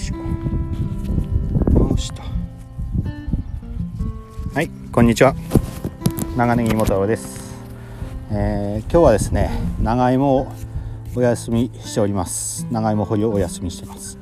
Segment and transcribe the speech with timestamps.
[0.00, 2.22] いしょしと
[4.54, 5.34] はいこんにちは。
[6.38, 7.54] 長ネギ元太郎です、
[8.30, 9.50] えー今日はですね
[9.82, 10.48] 長芋を
[11.14, 12.66] お休みしております。
[12.70, 14.16] 長芋掘りをお休みしています。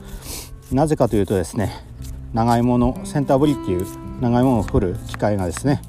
[0.72, 1.72] なぜかというとですね
[2.34, 3.86] 長芋のセンター掘りっていう
[4.20, 5.80] 長芋を掘る機械がですね、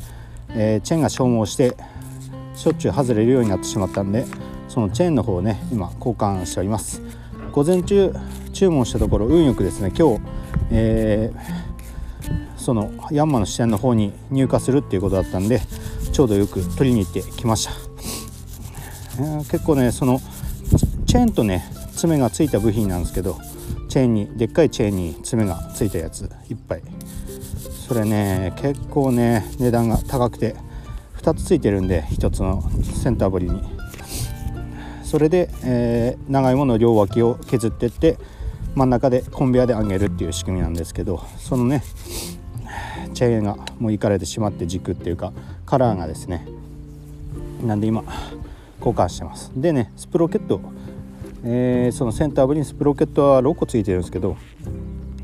[0.49, 1.75] えーチェーンが消耗して
[2.53, 4.25] しょっちゅう外れるようになってしまったんで
[4.67, 7.01] そのチェーンの方をね今交換しております。
[7.51, 8.13] 午前中
[8.59, 10.21] 注文したところ運よくですね今日、
[10.71, 11.69] えー
[12.57, 15.61] そのヤンマの支店の方に入荷するっていうことだったんで
[16.11, 20.19] ちょうどよく取りに行ってきました、えー結構ねその
[21.07, 21.63] チェーンとね
[21.95, 23.37] 爪がついた部品なんですけど
[23.87, 26.83] チェーンにでっかいチェーンに爪がついたやついっぱい。
[27.87, 30.57] それね結構ね値段が高くて
[31.21, 33.61] 2つついてるんで1つのセンターボリに。
[35.05, 38.17] それで、えー長芋の両脇を削ってって
[38.75, 41.83] 真ん中でコンベヤで上げるっていう仕組みなんですけどそのね
[43.13, 45.33] チェーンがもういかれてしまって軸っていうか
[45.65, 46.47] カラーがですね
[47.63, 48.03] なんで今
[48.79, 49.51] 交換してます。
[49.55, 50.61] でねスプロケット、
[51.43, 54.37] えーそのセンター部にスプロケットは6個ついてるんですけど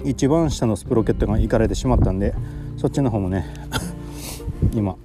[0.03, 2.33] 一番下のスプロケットがいかれてしまったんで
[2.77, 3.45] そっちの方もね
[4.73, 4.97] 今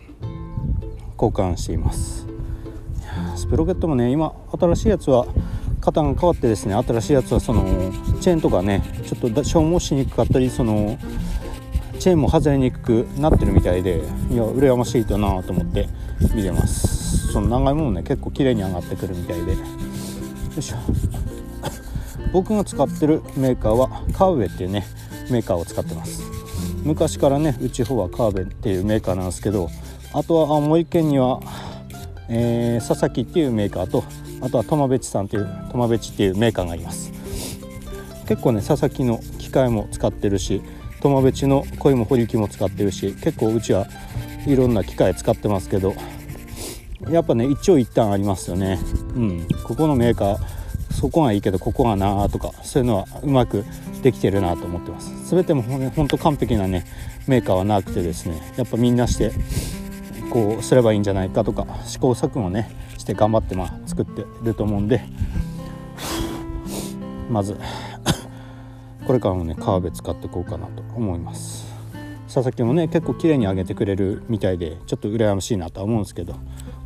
[1.12, 2.27] 交換しています。
[3.36, 5.27] スプロケットもね今新しいやつは
[5.80, 7.64] 型が変わってですね新しいやつはその
[8.20, 10.98] チェーンとかねちょっと消耗しにくかったりその
[11.98, 13.98] チェーンも外れにくくなってるみたいで
[14.30, 15.88] いや羨ましいとなと思って
[16.34, 17.32] 見てます。
[17.32, 19.52] その長いものね結構綺麗に上がってくるみたいで。
[19.52, 19.58] よ
[20.58, 20.76] いしょ
[22.32, 24.84] 僕が使ってるメーカーはカーベっていうね
[25.30, 26.22] メーカーを使ってます。
[26.82, 29.68] 昔からねうち方はカーベっていうメーカーなんですけど
[30.12, 31.40] あとは青森県には、
[32.28, 34.04] えー佐々木っていうメーカーと
[34.41, 37.12] あとはトマベチさんっていうトマベチっていうメーカーがいます。
[38.27, 40.62] 結構ね佐々木の機械も使ってるし
[41.00, 43.87] トマベチの鯉も掘り機も使ってるし結構うちは
[44.47, 45.94] いろんな機械使ってますけど
[47.10, 48.78] やっぱね一長一短ありますよね。
[49.14, 49.48] うん。
[49.64, 50.38] ここのメーカー
[50.93, 53.64] そこがいいけどここがなとかそういうのはうまく
[54.03, 55.34] できてるなと思ってます。
[55.34, 56.84] 全てもほ,、ね、ほんと完璧なね
[57.26, 59.32] メーカーはなくてですねやっぱみんなして
[60.31, 62.70] こうすればいいんじゃないかとか試行錯誤ね
[63.00, 65.03] して頑張ってまあ作ってると思うんで
[67.31, 67.56] まず
[69.06, 71.71] これからもねカーベ使ってこうかなと思います。
[72.27, 76.34] 佐々木もね結構綺麗に上げてくれるみたいでちょっと羨ましいなとは思うんですけど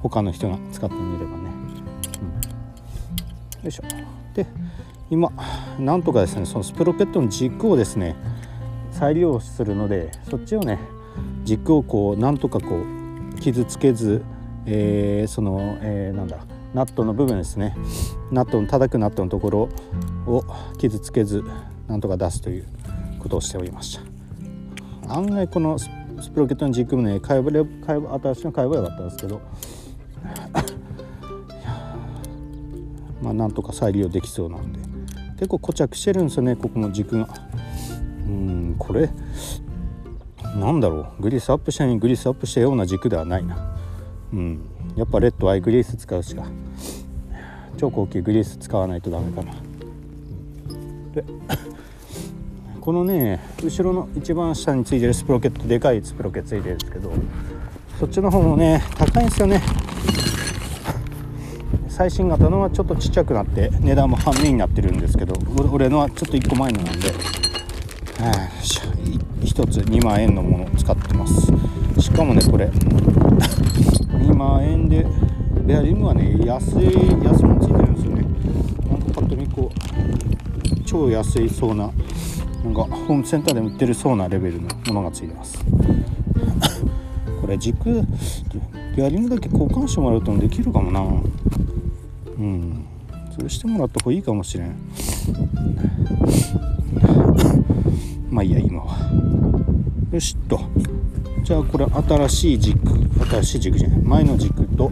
[0.01, 1.37] 他の人が使ってみればね、
[3.59, 3.65] うん。
[3.65, 3.83] よいしょ。
[4.33, 4.47] で
[5.11, 5.31] 今
[5.79, 8.17] なんとかですねそのスプロケットの軸をですね
[8.91, 10.79] 再利用するのでそっちをね
[11.45, 14.23] 軸をこうなんとかこう傷つけず、
[14.67, 16.39] えーその、えーなんだ
[16.75, 17.77] ナットの部分ですね。
[18.33, 19.69] ナットの叩くナットのところ
[20.27, 20.45] を
[20.79, 21.45] 傷つけず
[21.87, 22.67] なんとか出すという
[23.21, 24.01] ことをしておりまし
[25.07, 25.15] た。
[25.15, 25.89] 案外このス
[26.33, 27.53] プロケットの軸もね買えば
[27.87, 29.41] 買えば新しいの買えばよかったんですけど。
[33.23, 34.81] まあなんとか再利用できそうなんで。
[35.37, 37.29] 結構固着してるんですよねここの軸が。
[38.27, 39.11] うんこれ
[40.59, 41.23] なんだろう。
[41.23, 43.77] グリスアップしたようにグリスアップしたような軸ではないな。
[44.35, 44.61] うん。
[44.97, 46.45] やっぱレッドアイグリース使うしか。
[47.77, 49.55] 超高級グリース使わないとダメかな。
[51.15, 51.25] で
[52.81, 57.13] このね後ろの一番下についてるスプロケットでかいスプロケットついてるんですけど
[57.99, 59.63] そっちの方もね高いんですよね。
[61.89, 65.35] 最新型のはちょっとちっちゃくなって値段も半値になってるんですけど
[65.73, 67.09] 俺のはちょっと1個前のなんで。
[67.09, 67.15] は
[68.21, 68.67] あよい。
[68.67, 71.53] しょい一つ2万円のものを使ってます。
[72.01, 72.69] しかもねこれ
[74.35, 75.07] 万円で。
[75.65, 76.85] ベアリングはね安い
[77.25, 78.23] 安いもついてるんですよね。
[78.91, 79.75] なんかパッと見こう
[80.85, 81.91] 超安いそうな
[82.63, 85.65] なんかホームセンターで売ってるそうなレベルのものがついてます。
[87.41, 88.03] これ軸
[88.95, 91.01] ベアリングだけ交換してもらうともできるかもな。
[91.01, 91.05] う
[92.43, 92.85] ん。
[93.35, 94.75] それしてもらった方がいいかもしれん。
[98.31, 98.99] まあいいや今は。
[100.13, 100.61] よしっと。
[101.45, 102.79] じゃあこれ新しい軸
[103.29, 103.99] 新しい軸じゃない。
[103.99, 104.91] 前の軸と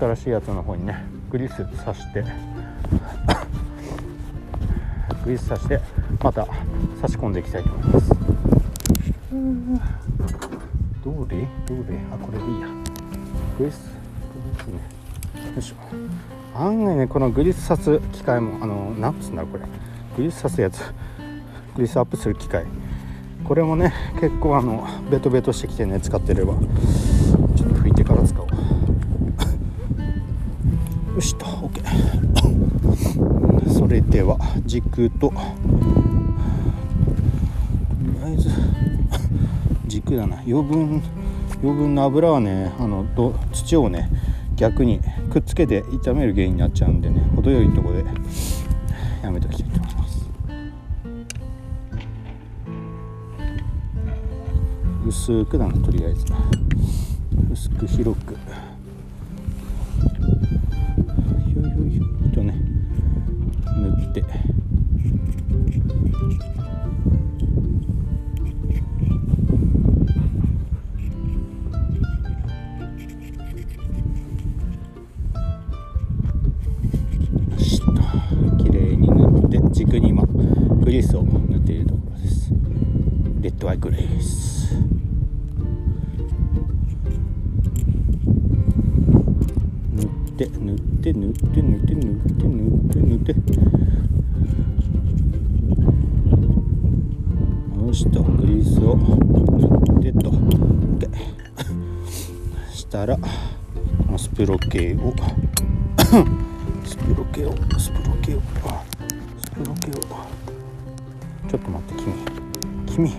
[0.00, 2.24] 新しいやつの方にねグリスさして
[5.24, 5.80] グリスさして
[6.20, 6.44] また
[7.00, 8.10] 差し込んでいきたいと思います。
[11.04, 11.46] どうで？
[11.68, 11.96] どうで？
[12.12, 12.66] あこれでいいや。
[13.56, 13.90] グリスグ
[14.58, 14.72] リスね。
[15.54, 15.76] よいしょ。
[16.60, 19.62] 案外ねこのグリス刺す機械もあのなんつうんだろうこれ。
[20.16, 20.80] グリス刺すやつ。
[21.76, 22.64] グリスアップする機械。
[23.46, 26.58] これもね結構あのベトベトしてきてね使ってればちょ
[27.66, 28.48] っと拭いてから使おう。
[31.14, 31.80] よしと OK
[33.72, 35.38] それでは軸ととり
[38.24, 38.50] あえず
[39.86, 40.38] 軸だな。
[40.38, 41.00] 余分
[41.62, 43.06] 余分な油はねあの
[43.52, 44.10] 土をね
[44.56, 45.00] 逆に
[45.30, 48.04] くっつけて炒める原因になっちゃうんでね程よいとこで
[49.22, 49.75] やめときたい。
[55.06, 56.24] 薄くだなとりあえず。
[57.52, 58.36] 薄く広く。
[112.96, 113.12] 君、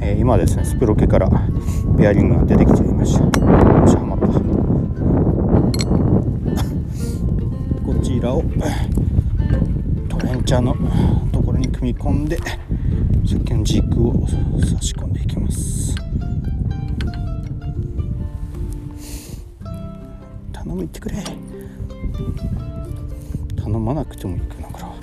[0.00, 1.28] えー今ですねスプロケから
[1.98, 3.24] ベアリングが出てきちゃいました。
[3.24, 3.30] よ
[3.84, 4.26] しはまった。
[7.84, 8.44] こちらを
[10.08, 10.76] トレンチャーの
[11.32, 12.44] ところに組み込んでさ
[13.36, 15.96] っきの軸を差し込んでいきます。
[20.52, 21.16] 頼むいってくれ。
[23.56, 24.99] 頼まなくてもいいかなこれは。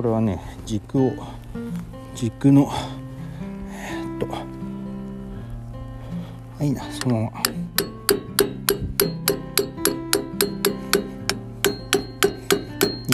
[0.00, 1.12] これはね軸を
[2.14, 2.72] 軸の
[3.70, 4.26] えーっと
[6.58, 7.42] あいいなそのまま。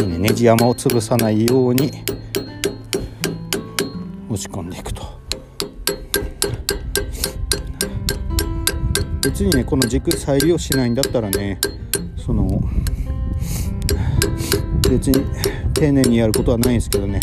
[0.00, 1.91] いいねネジ山を潰さないように
[4.29, 5.03] 押し込んでいくと。
[9.25, 11.59] 別にねこの軸再利用しないんだったらね
[12.17, 12.61] その
[14.88, 15.25] 別に
[15.78, 17.20] 丁寧にやることはないんですけどね。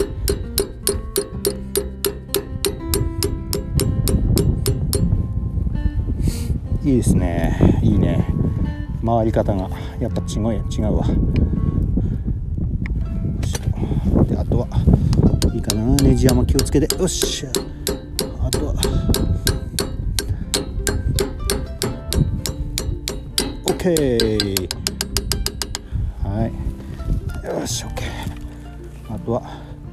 [6.84, 7.80] いいですね。
[7.82, 8.28] いいね。
[9.04, 9.68] 回り方が
[10.00, 11.08] やっぱ違う違うわ。
[14.28, 14.68] であとは
[15.52, 15.96] いいかな。
[15.96, 16.96] ネジ山気をつけて。
[16.96, 17.50] よっしゃ。
[18.46, 18.76] あとは
[23.66, 24.83] OK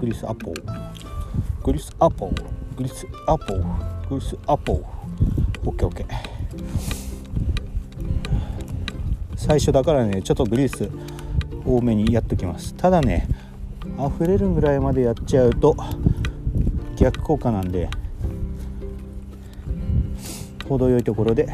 [0.00, 1.62] グリスアポー。
[1.62, 2.60] グリスアポー。
[2.76, 3.56] グリスアポ
[4.08, 4.82] グリスアポ
[5.64, 6.06] OKOK
[9.36, 10.88] 最初だからねちょっとグリス
[11.66, 12.74] 多めにやっときます。
[12.74, 13.28] ただね
[13.98, 15.76] 溢れるぐらいまでやっちゃうと
[16.96, 17.90] 逆効果なんで
[20.66, 21.46] 程よいところで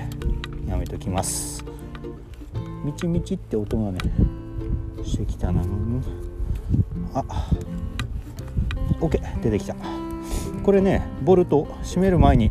[0.68, 1.64] やめときます。
[2.84, 3.98] みちみちって音がね
[5.04, 5.60] してきたな。
[7.14, 7.50] あ。
[9.00, 9.74] OK 出てきた。
[10.62, 12.50] これねボルト閉める前に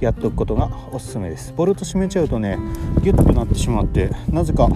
[0.00, 1.52] やっておくことがおすすめです。
[1.56, 2.58] ボルト閉めちゃうとね
[3.02, 4.68] ギュッとなってしまってなぜか、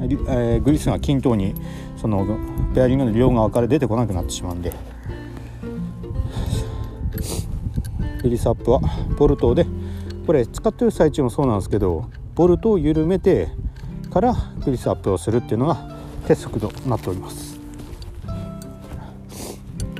[0.00, 1.54] えーグリスが均等に
[1.96, 2.38] その
[2.74, 4.72] ベアリングの両側から出てこなくなってしまうんで。
[8.22, 8.80] グリスアップは
[9.18, 9.66] ボルトで
[10.26, 13.48] これ使ってる最中もそうなんですけどボルトを緩めて
[14.10, 14.34] から
[14.64, 17.53] グリスアップをするっていうのが鉄則となっております。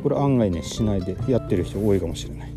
[0.05, 2.53] これ案外ねしないでやってる人多いかもしれない。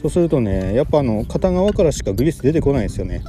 [0.00, 3.22] そうするとねやっぱあの片側からしかグリス出てこないんですよね。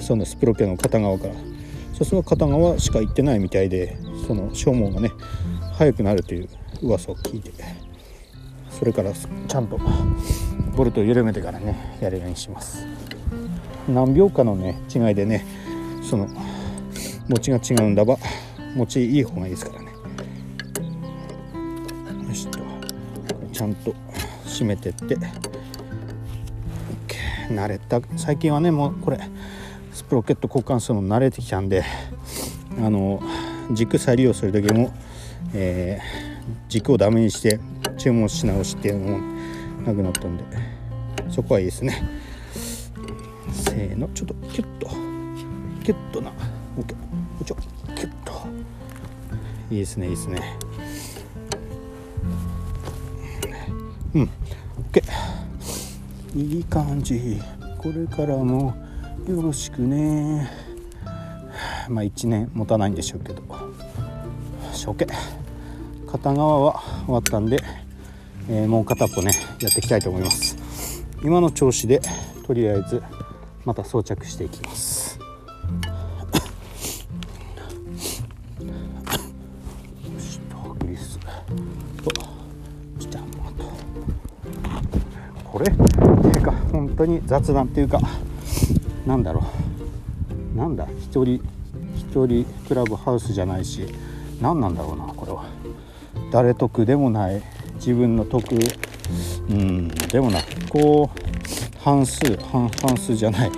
[0.00, 1.34] そのスプロケの片側から。
[1.94, 3.96] そうすると片側しか行ってないみたいで
[4.26, 5.12] その消耗がね
[5.72, 6.48] 速くなるという
[6.82, 7.52] 噂を聞いて。
[8.70, 9.78] それからちゃんと
[10.76, 12.86] ボルトを緩めてからねやるようにします。
[13.88, 15.44] 何秒かのね違いでね
[16.02, 16.28] その
[17.28, 18.16] 持ちが違うんだば
[18.74, 19.87] 持ちいい方がいいですからね。
[23.58, 23.92] ちゃんと
[24.46, 25.16] 締めてって。
[27.50, 28.00] 慣れた。
[28.16, 29.18] 最近はねもうこれ
[29.92, 31.82] スプロケット交換するの慣れてきたんで
[32.78, 33.20] あの
[33.72, 34.94] 軸再利用する時も、
[35.54, 36.28] えー
[36.68, 37.60] 軸をダメにして
[37.98, 39.38] 注文し直しっていうのも
[39.84, 40.44] なくなったんで
[41.30, 42.02] そこはいいですね。
[43.52, 44.08] せーの。
[44.08, 44.88] ちょっとキュッと。
[45.84, 46.32] キュッとな。
[46.78, 46.94] OK
[47.44, 47.56] ちょ
[47.94, 48.32] キュッと。
[49.70, 50.58] いいですねいいですね。
[54.14, 54.30] うん。
[54.92, 55.02] OK
[56.34, 57.40] いい感じ。
[57.78, 58.74] これからも
[59.26, 60.50] よろしくね。
[61.88, 63.42] まあ1年持たないんでしょうけど。
[64.84, 65.06] 処刑
[66.06, 67.62] 片側は終わったんで、
[68.48, 70.56] えー、もう片っぽねやっていきたいと思います。
[71.22, 72.00] 今の調子で
[72.46, 73.02] とりあえず
[73.64, 75.07] また装着していきます。
[85.58, 88.00] これていうか本当に雑談っていうか
[89.04, 89.42] なんだろ
[90.54, 90.56] う。
[90.56, 91.42] なんだ一人
[91.96, 93.92] 一人クラブハウスじゃないし
[94.40, 95.46] 何なんだろうなこれは。
[96.30, 97.42] 誰得でもない。
[97.74, 98.54] 自分の得
[99.50, 100.38] うんでもな
[100.68, 103.50] こう半数半半数じゃない。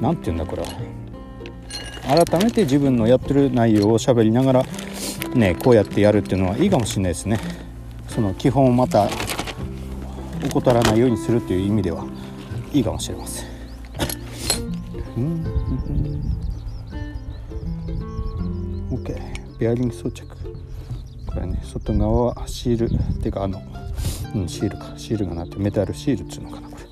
[0.00, 2.24] 何て言うんだこれは。
[2.26, 4.62] 改めて自分のやってる内容を喋りながら
[5.36, 7.38] ねこうやってやるっていうのはいいかもしれないですね。
[8.08, 9.08] その基本をまた
[10.48, 12.04] 怠らないようにするっていう意味では
[12.72, 13.46] いいかもしれません。
[18.90, 20.26] OK ベアリング装着
[21.26, 23.62] これね外側はシールっていうかあの
[24.34, 24.48] うん。
[24.48, 26.84] シールかシールがなってメタルシールっつうのかなこれ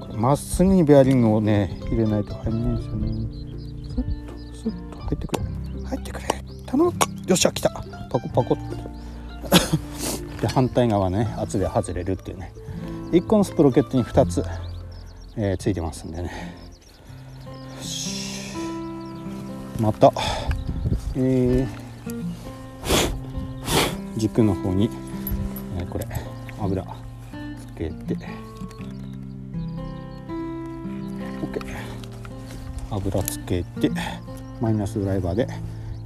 [0.00, 2.64] これまっすぐにベアリングをね入れないと入ん。
[2.64, 3.08] ないですよね
[3.88, 5.42] スッとスッと入ってくれ
[5.84, 6.28] 入ってくれ
[6.66, 6.92] 頼む
[7.26, 7.70] よっしゃ来た
[8.10, 8.56] パコパコ
[10.40, 12.52] で反対側ね圧で外れるっていうね
[13.14, 14.44] 1個のスプロケットに2つ、
[15.36, 16.30] えー、ついてますんでね。
[19.80, 20.12] また。
[21.16, 21.68] えー、
[24.16, 24.90] 軸の方に、
[25.78, 26.08] えー、これ
[26.60, 26.88] 油つ
[27.76, 28.16] けて。
[31.40, 31.66] OK
[32.90, 33.92] 油つけて
[34.60, 35.46] マイナスドライバーで。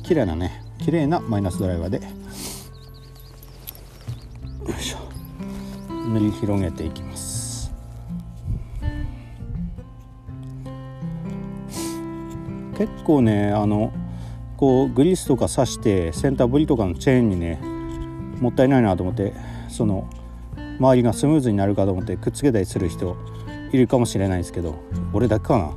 [0.03, 0.63] 綺麗なね。
[0.79, 1.97] 綺麗なマイナスドライバーで。
[2.01, 2.05] よ
[4.79, 5.08] いしょ。
[6.09, 7.73] 塗り広げていきます
[12.77, 13.93] 結構ねあの
[14.57, 17.61] こうグリースとか刺してセンターブリとかのチェーンにね
[18.41, 19.35] もったいないなと思って
[19.69, 20.09] その
[20.79, 23.17] 周りがスムーズになるかと思ってくっつけたりする人
[23.73, 24.77] いるかもしれないですけど
[25.13, 25.77] 俺だけかな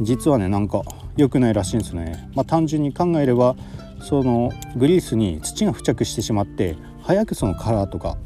[0.00, 0.82] 実はねなんか
[1.16, 2.30] 良くないらしいんですね。
[2.34, 3.56] まあ、単純に考えれば
[4.00, 8.16] そのグリースに土が付着してしまって早くそのカラーとか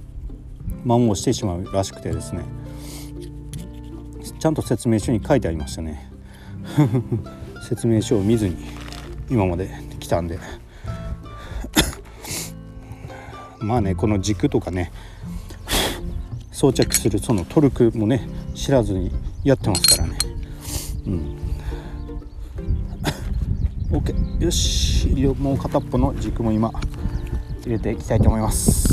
[0.85, 2.43] 摩耗してしまうらしくてですね。
[4.39, 6.11] ちゃんと説明書に書いてありましたね。
[7.69, 8.57] 説明書を見ずに
[9.31, 9.71] 今まで
[10.01, 10.39] 来たんで。
[13.61, 14.91] まあねこの軸とかね
[16.51, 19.13] 装着するそのトルクもね知らずに
[19.45, 20.19] やってますからね。
[21.07, 21.37] うん。
[23.97, 25.07] OK よし。
[25.39, 26.73] もう片っぽの軸も今
[27.65, 28.92] 入れていきたいと思います。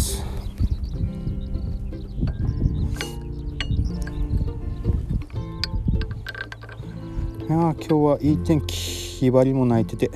[7.50, 10.12] いや今日はいい天気ひばりも鳴いてて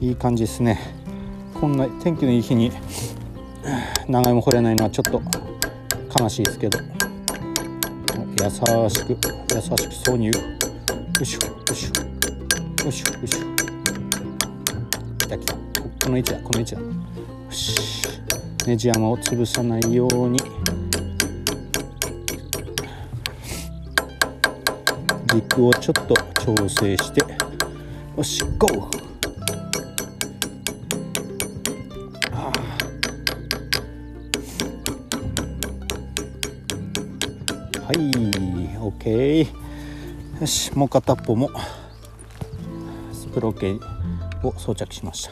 [0.00, 0.80] いい感じですね。
[1.60, 2.72] こんな天気のいい日に
[4.08, 5.20] 長芋掘れないのはちょっと
[6.18, 6.78] 悲しいですけど。
[8.42, 10.30] 優しく優しく挿入。
[10.30, 10.38] よ
[11.20, 13.38] いしょよいしょよいしょよいしょ。
[15.18, 16.80] 来た来たこの位置だこの位置だ。
[16.80, 16.86] よ
[17.50, 18.08] し。
[18.66, 20.38] ネジ山を潰さないように。
[25.32, 27.20] 陸をちょっと調整して
[28.16, 28.80] よしゴー。
[37.86, 38.10] はい
[38.78, 39.46] OK
[40.40, 41.48] よしもう片っぽも
[43.12, 43.78] スプロケ
[44.42, 45.30] を装着しました。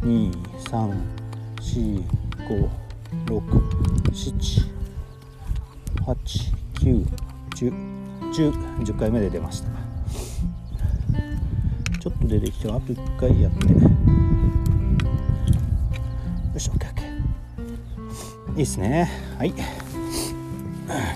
[0.04, 2.70] 12345
[3.26, 3.42] 6
[4.12, 4.70] 7
[6.06, 7.08] 8 9
[7.56, 7.74] 10
[8.32, 9.70] 10回目で出ました。
[12.00, 13.68] ちょっと出てきてあと1回やって。
[13.68, 13.74] よ
[16.60, 16.86] し OKOK
[18.52, 19.10] いいですね。
[19.38, 19.54] はい。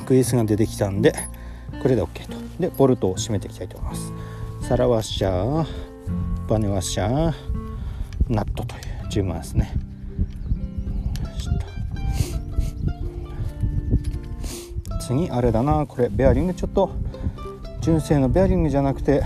[0.06, 1.14] グリスが出てきたんで
[1.82, 2.38] これで OK と。
[2.60, 4.12] でボルトを締めていきたいと思います。
[4.62, 5.68] サラワッシャー
[6.48, 7.34] バネワッシャー
[8.30, 9.72] ナットという順番ですね。
[15.02, 15.86] 次あれだな。
[15.86, 16.54] これベアリング。
[16.54, 16.92] ちょっと
[17.82, 19.24] 純正のベアリングじゃなくて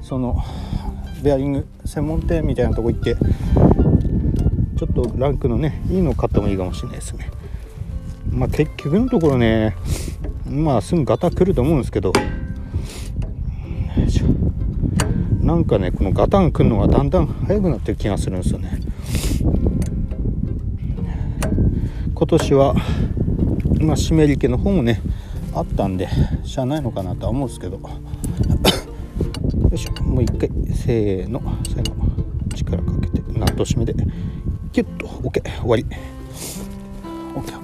[0.00, 0.42] その
[1.22, 3.16] ベアリング専門店みたいなとこ行って
[4.76, 7.29] ちょっとランクのねいいの買ってもいいかもしれないですね。
[8.30, 9.76] まあ結局のところね
[10.46, 12.12] まあすぐガタ来ると思うんですけど。
[15.40, 18.78] なんかねこのガタン来るのがだんだん速くなってる気がするんですよね。
[22.14, 22.74] 今年は
[23.80, 25.00] まあ湿り気の方もね
[25.52, 26.08] あったんで
[26.44, 27.78] しゃあないのかなとは思うんですけど。
[27.78, 27.80] よ
[29.72, 29.92] いしょ。
[30.04, 31.42] もう一回せーの。
[31.74, 31.94] 最後
[32.54, 33.94] 力かけてナット締めで
[34.72, 35.84] キュッと OK 終わり。
[37.34, 37.59] OKOK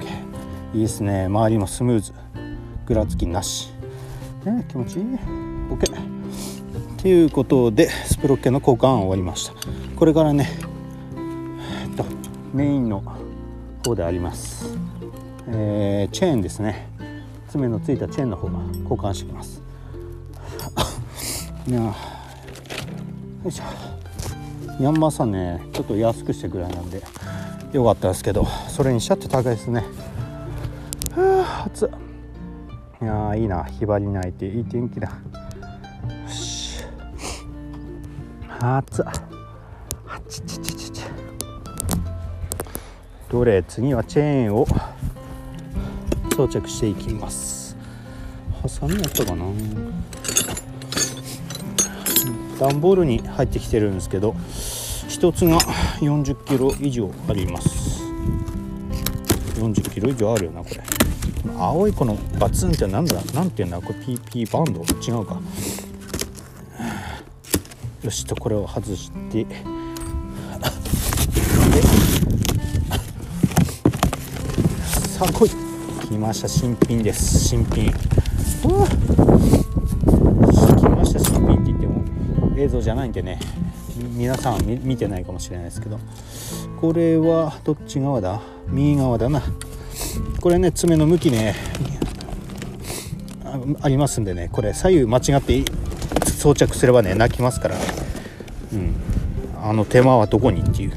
[0.77, 1.25] いいですね。
[1.25, 2.13] 周りもスムーズ。
[2.85, 3.73] ぐらつきなし。
[4.45, 5.05] ね気持ちいい。
[5.71, 5.87] OK
[7.01, 9.55] ということでスプロッケの交換終わりました。
[9.97, 10.51] これからね
[11.83, 12.05] えっと
[12.53, 13.03] メインの
[13.87, 14.77] 方であります、
[15.49, 16.91] えー、チェーンですね。
[17.49, 19.63] 爪のついたチェーンの方が交換してきます。
[21.67, 21.95] いやよ
[23.47, 23.63] いしょ。
[24.79, 27.03] ヤンマーさんねちょっと安くしてぐらいなんで
[27.73, 29.86] よかったですけどそれにしちゃって高いですね。
[31.67, 31.91] はあ暑
[33.03, 33.65] いやいいな。
[33.65, 35.09] ひばり泣いていい天気だ。
[35.09, 35.15] よ
[36.29, 36.85] し。
[38.61, 39.07] 暑っ
[40.29, 41.03] ちちちちち。
[43.29, 44.67] どれ次はチェーンを。
[46.37, 47.77] 装着していきます。
[48.63, 49.45] ハサミやったかな。
[52.61, 55.59] 段ボールに入ってきてるんですけど1つが
[56.01, 58.03] 40キロ以上あります。
[59.57, 60.96] 40キロ以上あるよなこれ。
[61.59, 63.21] 青いこのバツンってなんだ？
[63.35, 63.81] なんていうんだ？
[63.81, 64.81] これ PP バンド？
[65.03, 65.41] 違うか。
[68.03, 69.45] よしとこれを外して。
[69.45, 69.65] で
[75.19, 75.51] さあ来い。
[76.09, 77.39] 来ました新品です。
[77.49, 77.91] 新品。
[77.91, 77.97] 来
[80.89, 82.05] ました新品って言っても
[82.57, 83.41] 映像じゃないんでね。
[83.97, 85.99] 皆さんは見てないかもしれないですけど。
[86.81, 88.41] これはどっち側だ？
[88.69, 89.43] 右側だな。
[90.41, 91.55] これね爪の向きね
[93.81, 95.65] ありますんでねこれ左右間違って
[96.31, 97.77] 装着すればね泣きますから、
[98.73, 98.95] うん、
[99.63, 100.93] あの手間はどこにっていう。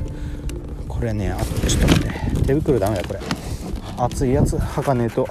[0.88, 2.04] これねあちょっと待っ
[2.42, 3.20] て手袋ダメだこれ。
[3.98, 5.28] 熱いやつ履かねえと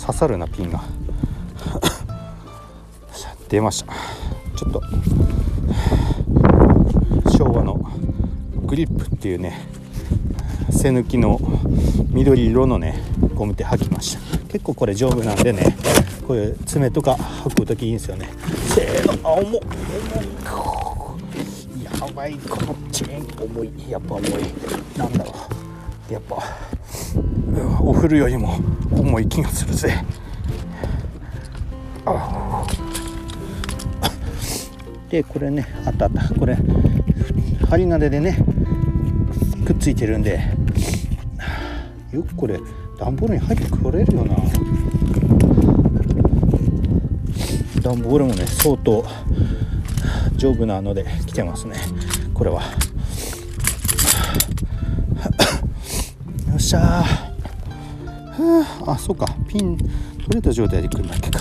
[0.00, 0.82] 刺さるなピンが。
[3.48, 3.92] 出ました。
[4.56, 4.82] ちょっと。
[7.36, 7.80] 昭和の
[8.64, 9.60] グリップっていうね
[10.70, 11.40] 背抜きの
[12.16, 12.98] 緑色のね
[13.34, 14.38] ゴム手履きました。
[14.48, 15.76] 結構これ丈夫なんでね
[16.26, 18.30] こういう爪とか履く時いいんですよね。
[18.74, 19.60] せーのあ重い
[21.84, 22.34] やばい。
[22.36, 23.90] このチェーン重い。
[23.90, 24.30] やっぱ重い。
[24.96, 25.34] なんだろ
[26.10, 26.12] う。
[26.12, 26.42] やっぱ
[27.80, 30.02] お風呂よりも重い気がするぜ。
[35.10, 36.34] でこれねあったあった。
[36.34, 36.56] これ
[37.68, 38.38] 針金でね
[39.66, 40.55] くっついてるんで
[42.16, 42.58] よくこれ
[42.98, 44.34] 段ボールに入ってくれるよな。
[47.82, 49.04] 段ボールもね相当
[50.36, 51.76] 丈夫なので来てますね。
[52.32, 52.62] これは。
[52.62, 52.68] よ
[56.56, 58.90] っしゃー。
[58.90, 59.26] あそうか。
[59.46, 59.90] ピン取
[60.30, 61.40] れた状態で来るんだっけか。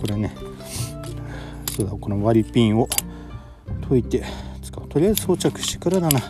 [0.00, 0.34] これね。
[1.76, 2.88] そうだこの割りピンを
[3.88, 4.24] 解いて
[4.64, 6.26] 使うとりあえず装着してからだな、ず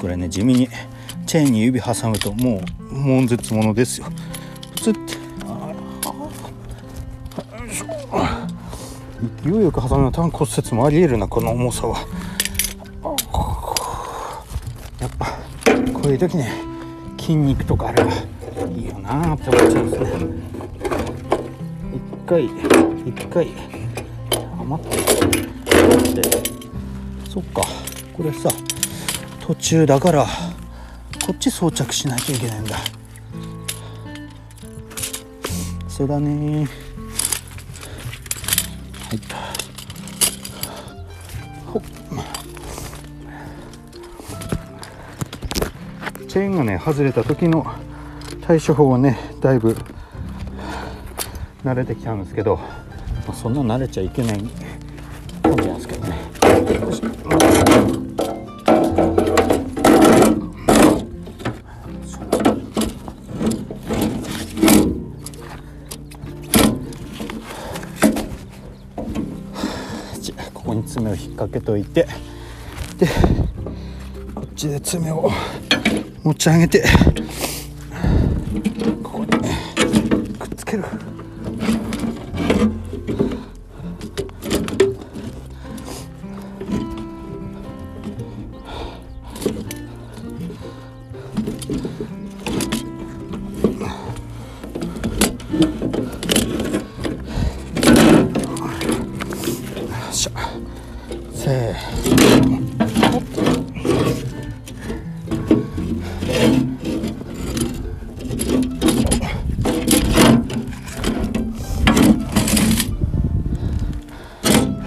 [0.00, 0.68] これね地味に
[1.26, 4.06] チェーンに指挟むともう悶絶ものですよ。
[4.74, 5.00] プツって
[9.44, 11.98] 勢いよく挟むの単骨折もありえるなこの重さは。
[14.98, 15.26] やっぱ
[15.92, 16.50] こういう時ね
[17.18, 18.10] 筋肉とかあれば
[18.70, 20.10] いいよなって思っちゃうんですね。
[21.94, 22.46] 一回
[23.06, 23.48] 一回
[24.58, 24.98] 余って。
[27.28, 27.62] そっか
[28.16, 28.48] これさ
[29.50, 30.26] 途中だから
[31.26, 32.76] こっち装着しなきゃいけないんだ。
[35.88, 36.68] そうだね。
[39.08, 39.18] はい。
[46.28, 47.66] チェーンがね外れた時の
[48.42, 49.76] 対処法はねだいぶ
[51.64, 52.62] 慣れてきたんですけど、ま
[53.30, 54.69] あ、そんな慣れちゃいけない。
[71.50, 72.06] けといて
[72.98, 73.06] で
[74.34, 75.30] こっちで爪を
[76.22, 76.84] 持ち上げて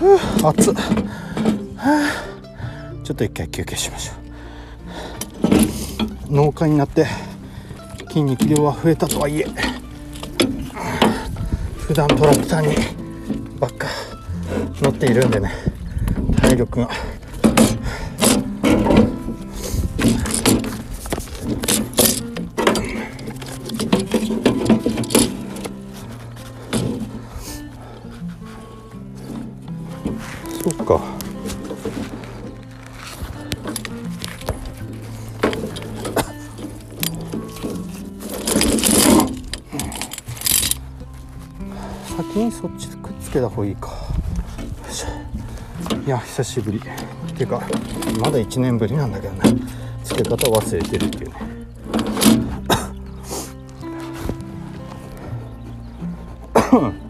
[0.03, 0.73] ー熱っ。
[3.03, 4.23] ちょっと一回休憩しましょう。
[6.33, 7.05] 農家になって
[8.07, 9.45] 筋肉量は増えたとはいえ
[11.77, 12.75] 普段トラクターに
[13.59, 13.87] ばっか
[14.81, 15.51] 乗っているんでね
[16.41, 16.89] 体力が
[43.53, 43.89] くっつけた方がいいか。
[46.05, 46.79] いや久しぶり。
[46.79, 46.81] っ
[47.35, 47.61] ていうか
[48.19, 49.61] まだ1年ぶりなんだけどね。
[50.03, 51.35] つけ方忘れてるっていうね。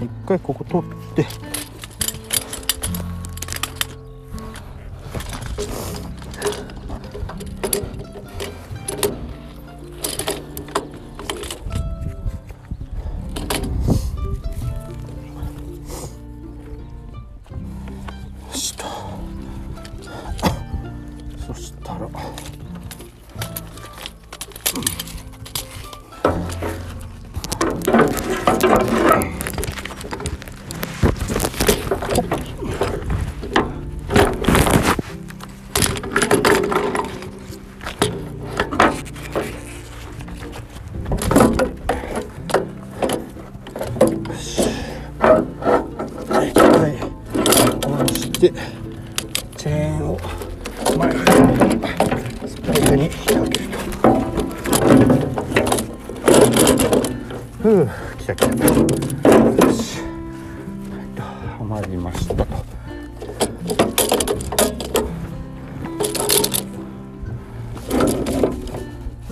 [0.00, 1.47] 一回ここ取って。
[48.38, 48.52] して
[49.56, 50.18] チェーンを
[50.96, 51.10] 前
[52.46, 53.16] スプレーにか
[53.50, 53.78] けると。
[57.60, 58.46] ふう来た来た。
[58.46, 58.54] よ
[59.72, 59.98] し。
[59.98, 60.06] は
[61.02, 62.44] いとはまりましたと。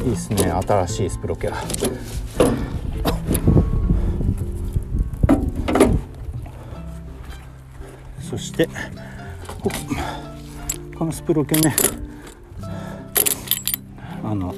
[0.02, 1.56] いいですね新しいスプロケラ。
[8.20, 8.68] そして
[11.26, 11.74] プロ犬ね。
[14.22, 14.54] あの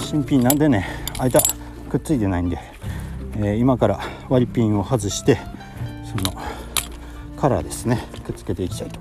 [0.00, 0.86] 新品なんでね
[1.18, 1.40] 間
[1.90, 2.58] くっついてないんで、
[3.36, 5.38] えー今から割りピンを外して
[6.04, 6.32] その
[7.36, 9.00] カラーですねくっつけていきたいと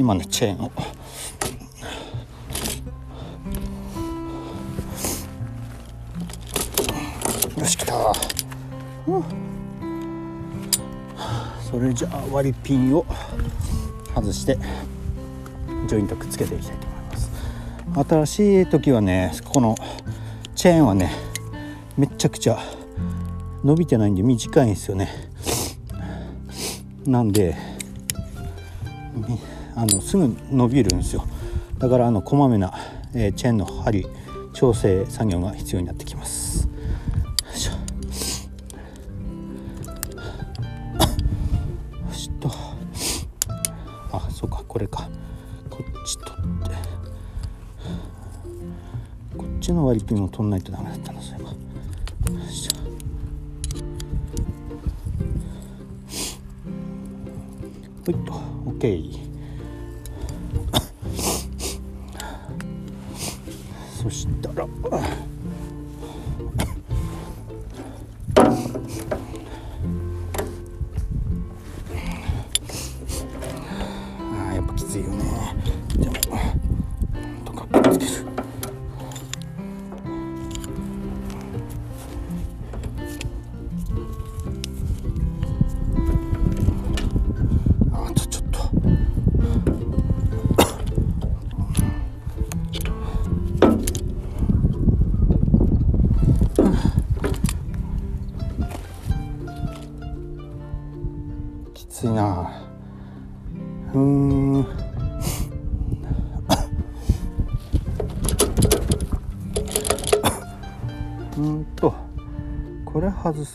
[0.00, 0.72] 今ねチェーンを。
[7.58, 7.92] よし来た。
[11.70, 13.04] それじゃあ割りピンを
[14.14, 14.56] 外して
[15.86, 17.30] ジョイントくっつけていきたいと思います。
[18.08, 19.76] 新しい時はねこの
[20.54, 21.12] チェーンはね
[21.98, 22.58] めちゃくちゃ
[23.62, 25.10] 伸びてないんで短いんですよね。
[27.04, 27.54] なんで
[29.76, 31.24] あのすぐ伸びるんですよ。
[31.78, 32.74] だからあのこまめな、
[33.14, 34.06] えーチェーンの針
[34.52, 36.68] 調整作業が必要になってきます。
[36.68, 36.70] よ
[42.12, 42.50] しと
[44.12, 44.62] あそうか。
[44.66, 45.08] これか。
[45.70, 46.34] こっち取っ
[46.68, 46.70] て。
[49.36, 51.50] こっちの割りピンも取んないとダメだったなそういえば。
[52.32, 52.72] よいしょ。
[58.04, 58.32] ほいっと。
[58.78, 59.19] OK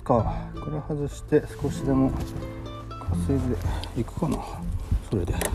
[0.05, 2.11] かこれ外して少しでも
[3.09, 3.49] 稼い
[3.95, 4.37] でいくかな。
[5.09, 5.33] それで。
[5.33, 5.49] かな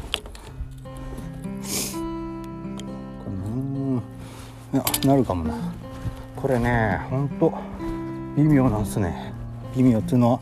[4.73, 5.55] いやなるかもな。
[6.35, 7.55] これねほんと
[8.37, 9.33] 微妙なんすね。
[9.77, 10.41] 微妙っていうのは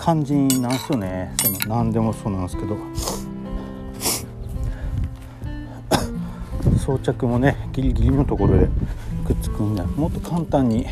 [0.00, 1.34] 肝心なんすよね。
[1.42, 2.76] その何でもそうなんですけど。
[6.78, 8.68] 装着もねギリギリのところで
[9.26, 10.86] くっつくんでもっと簡単に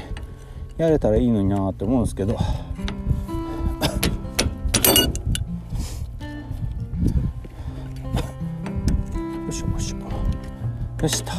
[0.76, 2.32] やれたらいいのになって思うんですけど。
[2.34, 2.38] よ
[9.52, 11.32] しよしよした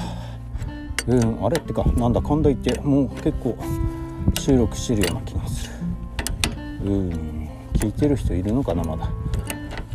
[1.08, 3.58] うんあれってかなんだかんだ言ってもう結構
[4.40, 5.70] 収録してるような気がす
[6.84, 6.92] る。
[6.92, 9.04] うん聞いてる人いるのかなまだ。
[9.06, 9.12] よ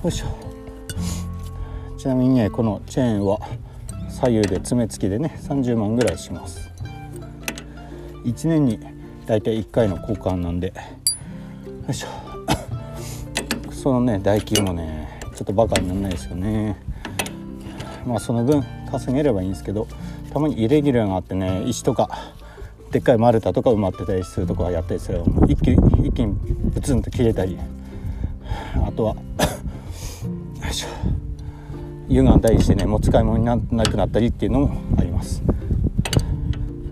[0.05, 0.27] いしょ。
[1.97, 3.41] ちなみにねこのチェーンは
[4.11, 6.71] 左右で爪付きでね30万ぐらいします。
[8.25, 9.00] 1年に
[9.31, 10.67] だいたい1回の交換なんで。
[10.67, 10.75] よ
[11.89, 12.09] いしょ。
[13.71, 16.77] そのね代金もねちょっとバカにならないですよね。
[18.05, 19.87] まあその分稼げればいいんですけど
[20.33, 22.11] たまにイレギュラーがあってね石とか
[22.91, 25.23] でっかい丸太とか埋まってたりするとこはやったりする。
[25.47, 26.35] 一気一気に
[26.75, 27.57] ブツンと切れたり。
[28.85, 29.23] あとはよ
[30.69, 30.89] いしょ。
[32.09, 35.41] 歪んだりしてねもう使い物にならなくなったりっていうのもあります。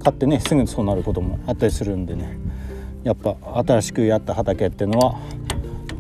[0.03, 2.39] 買ってねすぐそうなることもあったりするんでね。
[3.05, 5.19] やっぱ新しくやった畑っていうのは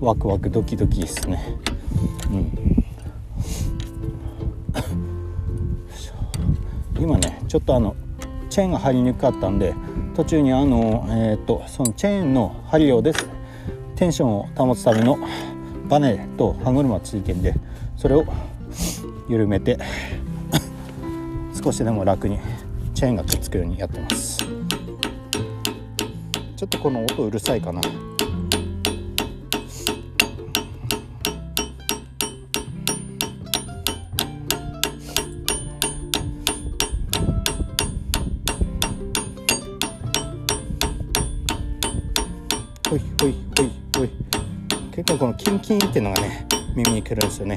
[0.00, 1.56] ワクワクドキドキですね。
[2.30, 2.84] うん。
[7.00, 7.94] 今ねちょっとあの
[8.50, 9.74] チェーンが張りにくかったんで
[10.16, 13.28] 途中にあのえっ、ー、とそのチェーンの針をです。
[13.98, 15.18] テンションを保つための
[15.88, 17.54] バネと歯車ついてんで
[17.96, 18.24] それを
[19.28, 19.76] 緩めて
[21.60, 22.38] 少しでも楽に
[22.98, 24.38] チェーンがくっつくようにやってます。
[24.38, 27.80] ちょっとこの音うるさいかな。
[42.90, 44.10] ほいほいほいほい。
[44.90, 47.54] 結構このキンキンっていうのがね耳にくるんですよね。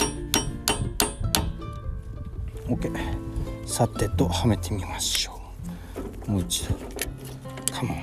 [2.68, 2.92] OK
[3.66, 5.31] さてとはめてみましょう。
[6.28, 6.76] もう一度。
[7.72, 7.98] カモン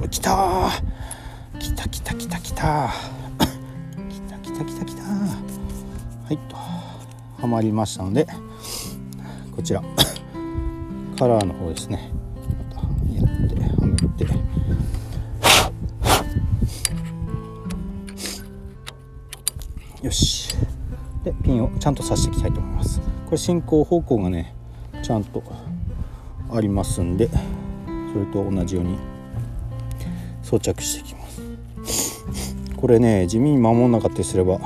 [0.00, 0.70] 落ちた。
[1.58, 2.90] 来た来た来た来た。
[4.08, 5.02] 来た来た来た来た。
[5.02, 5.38] は
[6.30, 6.56] いと。
[7.40, 8.26] はまりましたので
[9.54, 9.82] こちら。
[11.18, 12.12] カラーの方ですね。
[13.12, 14.26] やってはめて。
[20.02, 20.54] よし。
[21.24, 23.00] でピンをちゃんと刺していきたいと思います。
[23.00, 24.54] これ進行方向がね
[25.02, 25.42] ちゃんと
[26.58, 27.28] ありますんで
[28.12, 28.98] それと同じように
[30.42, 31.26] 装着していきま
[31.86, 32.24] す。
[32.76, 34.60] これね地味に守んなかったりすれば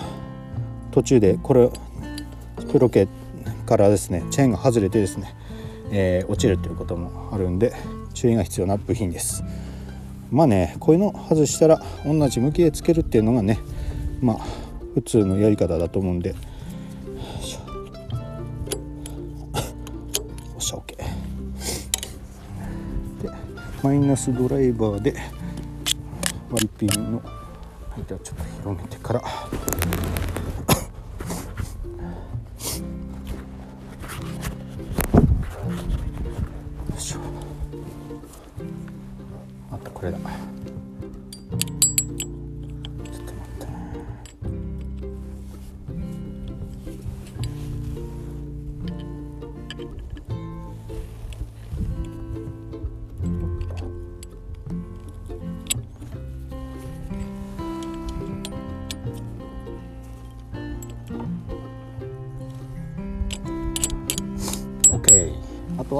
[0.91, 1.71] 途中でこれ
[2.71, 3.09] プロケ
[3.67, 5.35] からですねチェーンが外れてですね、
[5.91, 7.73] えー、落ちるということもあるんで
[8.13, 9.43] 注意が必要な部品です。
[10.31, 13.59] まあねこういうの外したら同じ向きでつけるっていうのがね
[14.21, 14.39] まあ
[14.95, 16.35] 普通のやり方だと思うんで
[23.83, 25.13] マイナスドライバーで
[26.53, 27.23] 割りピンの
[27.97, 29.21] 間をちょっと広げてから。
[29.21, 29.27] よ
[36.97, 37.19] いしょ。
[39.73, 40.19] あとこれだ。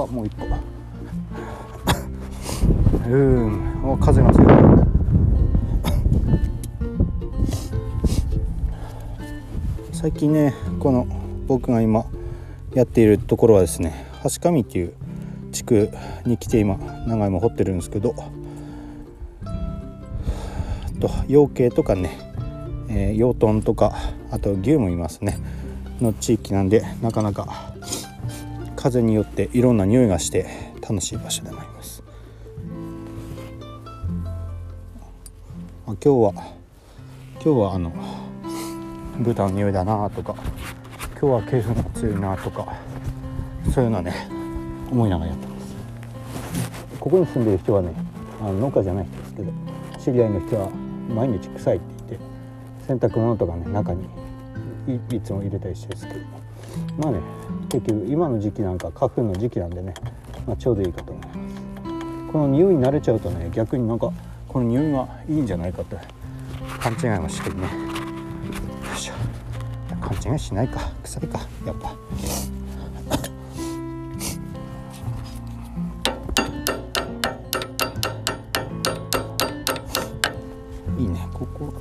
[0.03, 0.45] はもう一個
[3.09, 3.97] うん。
[3.99, 4.47] 風が強い。
[9.91, 11.07] 最近ねこの
[11.47, 12.05] 僕が今
[12.73, 14.93] やっているところはですね橋上っていう
[15.53, 15.89] 地区
[16.25, 16.75] に来て今
[17.07, 18.13] 長芋掘ってるんですけど
[20.99, 22.17] と養鶏とかね、
[22.89, 23.93] えー、養豚とか
[24.31, 25.37] あと牛もいますね。
[26.01, 27.72] の地域なんでなかなか
[28.83, 30.45] 風によっていろんな匂いがして
[30.81, 32.03] 楽しい場所でもあります。
[35.87, 36.33] あ今日は
[37.35, 37.93] 今日はあの
[39.19, 40.35] 豚の匂いだなとか
[41.17, 42.75] 今日は鶏粉が強いなとか
[43.73, 44.27] そういうのはね
[44.91, 45.75] 思いながらやってます。
[46.99, 47.93] ここに住んでる人はね
[48.41, 49.53] あの農家じゃない人ですけど
[49.97, 50.69] 知り合いの人は
[51.15, 52.25] 毎日臭いって言って
[52.85, 54.09] 洗濯物とかね中に
[55.09, 56.42] いつも入れたりしてるんですけど
[56.97, 57.19] まあね
[57.69, 59.93] 結局今の時期なんか花粉の時期なんでね、
[60.45, 61.39] まあ、ちょうどいいかと思います。
[62.31, 64.11] この匂いに慣れちゃうとね逆になんか
[64.47, 65.97] この匂いがいいんじゃないかって
[66.79, 67.63] 勘違いもしてるね。
[67.63, 67.67] よ
[68.95, 69.13] いしょ。
[70.01, 70.91] 勘違いしないか。
[71.03, 71.39] 臭いか。
[71.65, 71.95] やっぱ。
[80.99, 81.73] いいねここ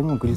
[0.00, 0.36] ここに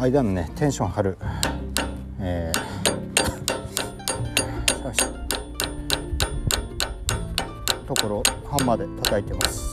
[0.00, 1.18] 間のねテンション張る。
[2.20, 2.70] えー。
[7.86, 9.68] ところハンマーで叩いてます。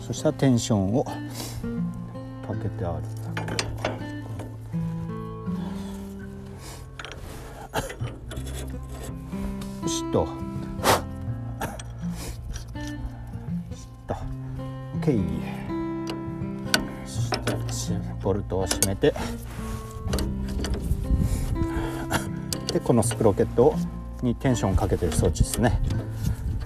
[0.00, 1.06] そしたらテンションを
[19.10, 19.14] て。
[22.72, 23.74] でこのスプロケット
[24.22, 25.78] にテンションをかけてる装置ですね。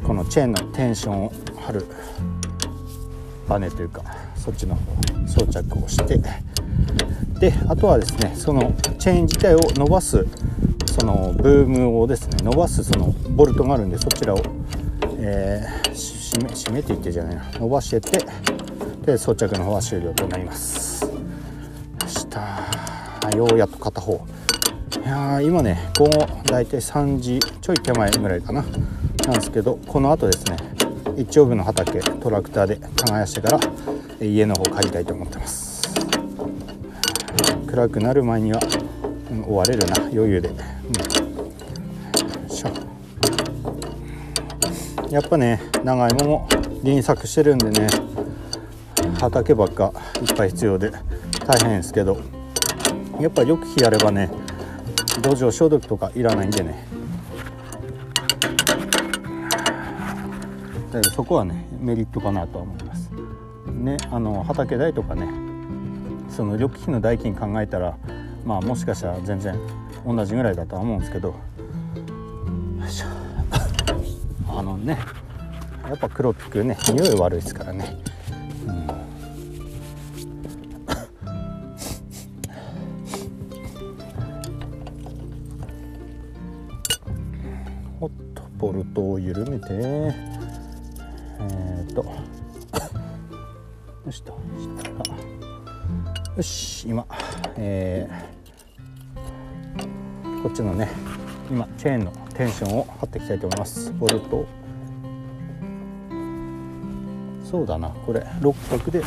[0.04, 1.32] このチェーンのテンションを
[1.66, 1.86] 張る
[3.48, 4.02] バネというか
[4.36, 4.78] そっちの
[5.26, 6.16] 装着をして
[7.40, 10.24] であとはですねそのチェーン自体を伸ばす
[10.86, 14.38] そのブームをですね伸ばすそのボルトがあるんでそちらを、
[15.18, 18.18] えー、締め締めていってじゃないな伸ばしてって
[19.04, 20.95] で装着の方は終了となります
[23.30, 24.24] ようやっと片方。
[25.04, 28.62] いや今ね午後大体3時ちょい手前ぐらいかな。
[29.26, 30.56] なんですけどこの後ですね
[31.16, 33.60] 一応部の畑トラクターで耕してから
[34.24, 35.82] 家の方帰りたいと思ってます。
[37.66, 38.60] 暗くなる前には
[39.30, 40.56] うん終われるな余裕で、うん、
[42.48, 42.70] しょ。
[45.10, 46.48] やっぱね長芋も
[46.82, 47.88] 輪作してるんでね
[49.20, 50.90] 畑ばっかいっぱい必要で
[51.46, 52.18] 大変ですけど。
[53.20, 54.30] やっぱよくやればね
[55.22, 56.86] 土壌消毒とかいらないんでね。
[60.92, 63.10] だからそこはねメリットかなとは思います。
[63.70, 65.28] ねあの畑代とかね
[66.28, 67.96] その緑肥の代金考えたら
[68.44, 69.58] まあもしかしたら全然
[70.06, 71.34] 同じぐらいだとは思うんですけど。
[74.48, 74.98] あのね
[75.86, 77.98] やっぱ黒ピクね匂い悪いですからね、
[88.76, 89.66] ルトを緩めて。
[89.70, 92.04] えー、っと。
[94.04, 94.38] よしと。
[94.58, 94.96] したら。
[96.36, 97.06] よし今。
[97.56, 98.36] えー。
[100.42, 100.90] こっちのね
[101.50, 103.92] 今チェーンのテンションを張っていきたいと思います。
[103.92, 104.46] ボルト。
[107.44, 107.88] そうだな。
[107.88, 109.02] これ六角で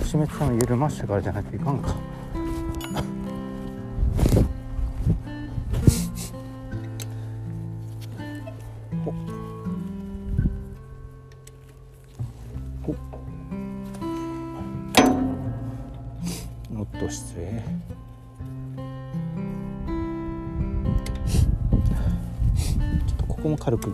[0.00, 1.94] 締めてたの緩ましてからじゃなきゃいかんか。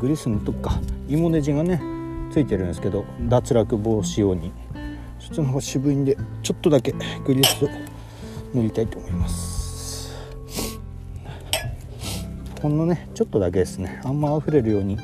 [0.01, 1.81] グリスのとこか芋ネジがね
[2.31, 4.53] ついてるんですけど脱落防止用に。
[5.19, 6.95] そっちの方渋いんでちょっとだけ
[7.27, 7.69] グリス
[8.55, 10.17] 塗りたいと思います。
[12.63, 14.01] ほんのねちょっとだけですね。
[14.05, 14.97] あんま溢れるように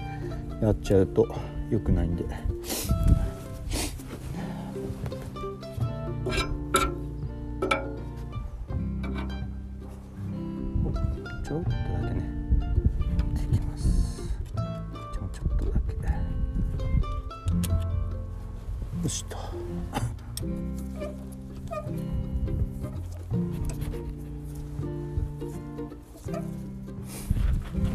[0.62, 1.26] やっちゃうと
[1.68, 2.24] 良くないんで。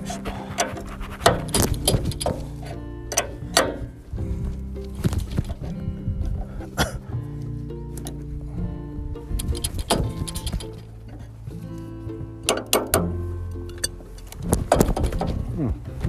[0.09, 0.39] よしと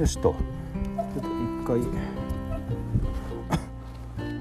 [0.01, 0.23] よしと。
[0.23, 1.81] ちょっと一回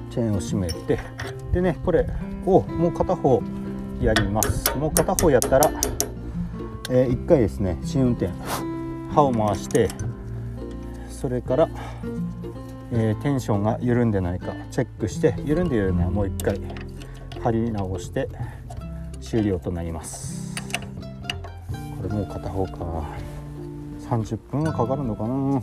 [0.10, 1.19] チェーンを締めて。
[1.52, 2.08] でねこれ
[2.46, 3.42] をもう片方
[4.02, 4.76] やります。
[4.78, 5.72] もう片方やったら、
[6.90, 8.32] えー、一回ですね試運転
[9.14, 9.90] 刃を回して
[11.10, 11.70] それから、
[12.92, 16.62] えーテンションが緩んでないかチェックして緩んでいるのはもう一回
[17.42, 18.30] 貼り直して
[19.20, 20.56] 終了となります。
[21.98, 23.04] これもう片方か。
[24.10, 25.62] 30分はかかるのかな。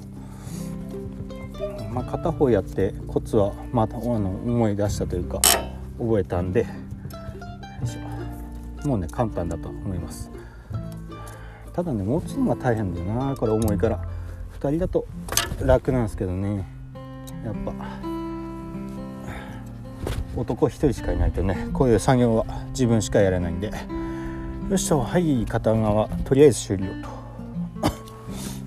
[1.91, 5.41] まあ、片方やってコツはまたあの思い出したというか。
[5.99, 6.67] 覚えたんで
[8.85, 10.31] もうね簡単だと思います。
[11.73, 13.37] ただね持つのが大変だよな。
[13.37, 14.03] これ重いから。
[14.61, 15.07] 2人だと
[15.61, 16.65] 楽なんですけどね。
[17.45, 17.73] やっぱ。
[20.37, 23.69] 男1人しかいないとねこういう作業は自分しかやれないんで。
[23.69, 23.73] よ
[24.75, 26.09] っしゃはい片側。
[26.25, 27.09] とりあえず終了と。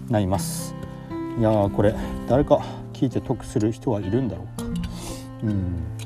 [0.12, 0.76] なります。
[1.40, 1.96] いやーこれ
[2.28, 2.62] 誰か
[2.94, 4.66] 聞いて得する人はいるんだろうか。
[5.44, 5.99] うん。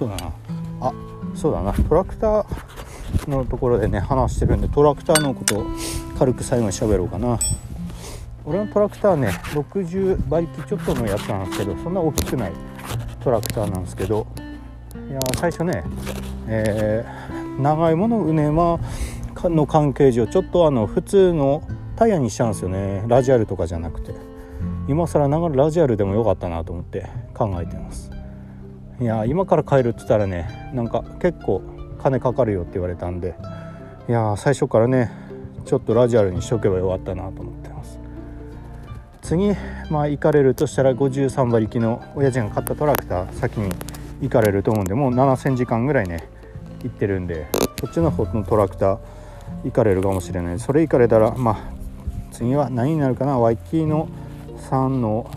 [0.00, 0.32] そうだな。
[0.80, 0.92] あ
[1.34, 1.72] そうだな。
[1.74, 5.62] トラクターのところでね話してるんでトラクターのこと
[6.18, 7.38] 軽く最後に喋ろうかな。
[8.46, 12.52] 俺のトラクターね60馬力ちょっとのやつなんですけどそんな大きくない
[13.22, 14.26] トラクターなんですけど。
[15.08, 15.84] いや最初ね、
[16.46, 18.80] えー長いもの畝間
[19.50, 21.62] の関係上ちょっとあの普通の
[21.96, 23.04] タイヤにしちゃうんですよね。
[23.06, 24.14] ラジアルとかじゃなくて。
[24.88, 28.10] 今更ながらラジアルでもよかったなと思って考えてます。
[29.00, 31.62] いや今から帰るって言ったらねなんか結構
[32.02, 33.34] 金かかるよって言われたんで
[34.08, 35.10] いや最初からね
[35.64, 37.98] ちょっとラジアルにしとけばよかったなと思ってます。
[39.22, 39.54] 次
[39.90, 43.70] まあ行かれるとしたら53馬力の親父が買ったトラクター先に
[44.20, 46.28] 行かれると思うんでもう7000時間ぐらいね
[46.82, 47.46] 行ってるんで
[47.80, 48.98] そっちの方のトラクター
[49.64, 50.58] 行かれるかもしれない。
[50.58, 51.58] それ行かれたらまあ
[52.32, 54.08] 次は何になるかな？YT の
[54.70, 55.30] 3の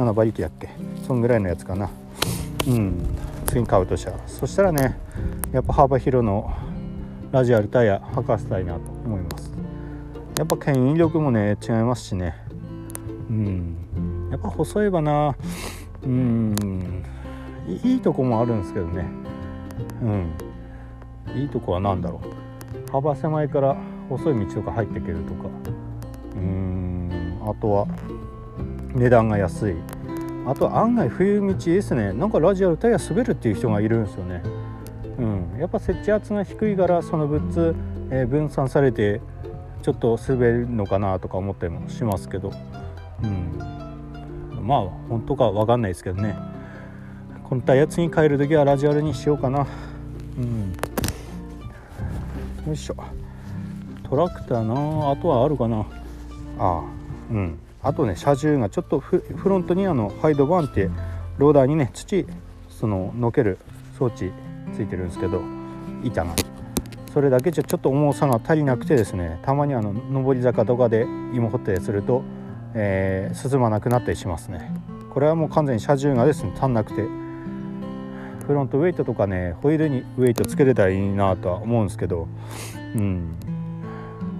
[0.00, 0.70] 7馬力だっけ？
[1.06, 1.90] そんぐらいのやつかな。
[2.66, 2.94] うん。
[3.46, 4.18] 次に買うとしたら。
[4.26, 4.98] そしたらね
[5.52, 6.50] やっぱ幅広の
[7.32, 9.52] ラジアルタイヤ履かせたいなと思います。
[10.38, 12.34] やっぱ牽引力もね違いますしね。
[13.28, 13.76] うん。
[14.30, 15.36] やっぱ細いばな。
[16.02, 17.04] うん。
[17.84, 19.06] いいとこもあるんですけどね。
[20.02, 20.32] うん。
[21.36, 22.22] いいとこは何だろ
[22.88, 22.90] う。
[22.90, 23.76] 幅狭いから
[24.08, 25.48] 細い道とか入っていけるとか。
[26.36, 27.38] うん。
[27.42, 27.86] あとは
[28.94, 29.74] 値段が安い。
[30.46, 32.12] あと案外冬道ですね。
[32.12, 34.42] なんかラジアルタイヤ滑るっていう人がいるんですよね。
[35.18, 35.58] うん。
[35.60, 37.74] やっぱ設置圧が低いからその物、
[38.10, 39.20] えー分散されて
[39.82, 42.52] ちょっと滑るのかなとか思ったりもしますけど。
[43.22, 44.66] うん。
[44.66, 46.36] まあ本当か分かんないですけどね。
[47.48, 49.66] このタイヤ次変える時はラジアルにしようかな。
[50.38, 50.72] うん。
[52.66, 52.96] よいしょ。
[54.08, 55.10] トラクターな。
[55.10, 55.80] あとはあるかな。
[55.80, 55.84] あ
[56.58, 56.82] あ。
[57.30, 57.58] うん。
[57.82, 60.90] あとね車重がちょっとフロントにあのハイドバーンって
[61.38, 62.26] ローダーにね土
[62.68, 63.58] そののける
[63.98, 64.30] 装置
[64.74, 65.42] ついてるんですけど
[66.04, 66.34] 板が。
[67.12, 71.02] それだけじゃちょっと重さが足りなくてですねたまにあの上り坂とかで
[71.34, 72.22] 芋掘ったりすると、
[72.74, 74.70] えー進まなくなったりしますね。
[75.12, 77.02] これはもう完全に車重がですね足んなくて。
[78.46, 82.26] フロントウェイトとかねホイールにウェイトつけれたらいいなとは思うんですけど
[82.96, 83.36] うん。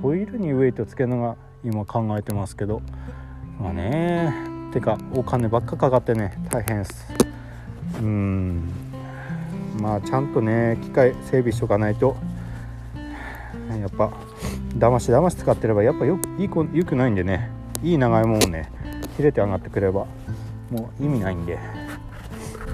[0.03, 2.83] ホイールにウェイトつけるのが今考えてますけど
[3.61, 4.33] まあね。
[4.73, 6.33] てかお金ばっかかかってね。
[6.51, 7.13] 大変です。
[7.99, 8.73] うん。
[9.81, 12.17] まあちゃんとね機械整備しとかないと。
[13.69, 14.13] やっぱ
[14.77, 17.51] だましだまし使ってればやっぱよいい子よくないんでね。
[17.83, 18.71] いい長いもんをね
[19.17, 20.07] 切れて上がってくれば
[20.71, 21.59] もう意味ないんで。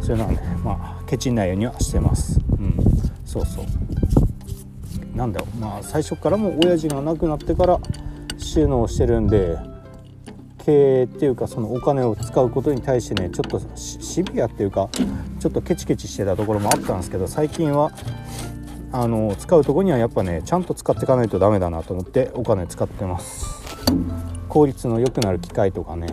[0.00, 2.40] そういうのはねまあケチんないようにはしてます。
[2.58, 2.76] うん。
[3.24, 5.16] そうそう。
[5.16, 5.56] なんだろう。
[5.58, 7.80] まあ最初からも親父が亡くなってから
[8.38, 9.56] 収納してるんで
[10.66, 14.88] 経営っていうかそのお金を使うことに対してねちょっとシビアっていうか
[15.38, 17.92] ちょっとケチケチしてたところもあったんですけど最近は
[18.90, 23.46] あの使うとこにはやっぱねちゃんと使っていかないとダメだなと思ってお金使ってます。
[24.48, 26.08] 効率の良くなる機械とかね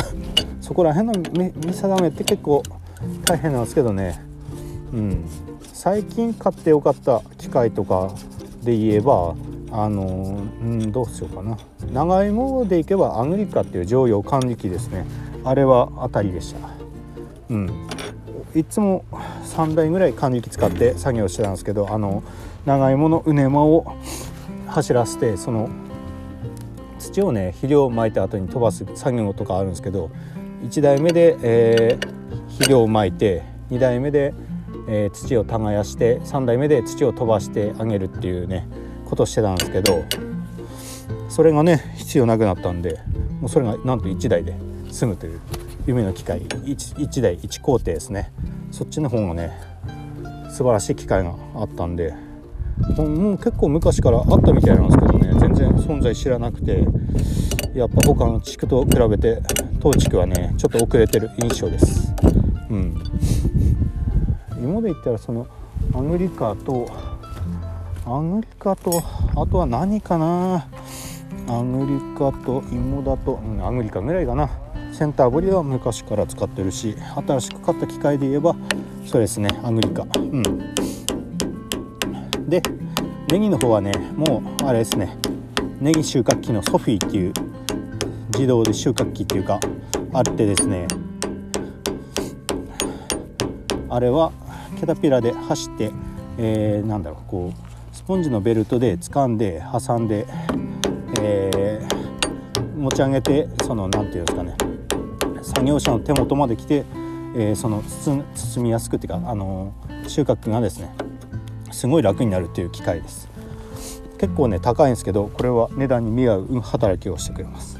[0.60, 2.62] そこら辺の見定めって結構
[3.24, 4.20] 大変なんですけどね。
[4.92, 5.24] うん。
[5.72, 8.12] 最近買ってよかった機械とか
[8.66, 9.34] で言えば
[9.70, 10.04] あの
[10.60, 11.56] うんどうしようかな。
[11.92, 15.06] 長芋でいけばアグリカっていう常用管理機ですね。
[15.44, 16.68] あれは当たりでした。
[17.50, 17.88] うん。
[18.54, 19.04] いつも
[19.44, 22.22] 3台ぐらい管理機使って作業してたんですけどあの
[22.64, 23.96] 長芋のうねまを
[24.66, 25.68] 走らせてその
[26.98, 30.10] 土をね肥料をまいた後に飛ばす作業とかあるんですけど
[30.62, 34.32] 1台目で、えー、肥料をまいて2台目で、
[34.88, 38.66] えー、土を耕して3台目で土を飛ばしてあげるっていうね
[39.04, 40.04] ことしてたんですけど
[41.28, 43.00] それがね必要なくなったんで
[43.40, 44.54] もうそれがなんと1台で
[44.90, 45.40] 済むという
[45.86, 48.32] 夢の機械 1, 1台1工程ですね。
[48.70, 49.52] そっちの方がね
[50.50, 52.14] 素晴らしい機械があったんで
[52.96, 56.84] もう結構昔からあったみたいなんですけどね全然存在知らなくて
[57.74, 59.42] やっぱ他の地区と比べて
[59.80, 62.12] 当地区はねちょっと遅れてる印象です。
[62.70, 62.94] うん。
[64.60, 65.46] 今で言ったらその
[65.94, 66.88] アメリカと
[68.06, 69.02] アグリカと
[69.36, 70.68] あとは何かな？
[71.48, 74.48] アグリカと芋だと、うん、アグリカぐらいかな。
[74.92, 76.96] センターボリは昔から使ってるし
[77.26, 78.56] 新しく買った機械で言えば
[79.04, 80.06] そうですねアグリカ。
[80.14, 80.42] うん。
[82.48, 82.62] で
[83.28, 85.18] ネギの方はねもうあれですね
[85.80, 87.32] ネギ収穫機のソフィーっていう
[88.32, 89.58] 自動で収穫機っていうか
[90.12, 90.86] あってですね
[93.88, 94.32] あれは
[94.76, 95.90] キャタピラで走って、
[96.38, 100.26] えー、なんだろうこうスポンジのベルトで掴んで挟んで、
[101.20, 104.56] えー、持ち上げてその何て言うんですかね
[105.42, 106.84] 作業者の手元まで来て、
[107.34, 108.24] えー、その包
[108.62, 109.72] みやすくっていうか、あの
[110.06, 110.94] 収穫がですね
[111.72, 113.30] すごい楽になるっていう機械です。
[114.18, 117.75] 結構ね高いんですけどこれは値段に見合う働きをしてくれます。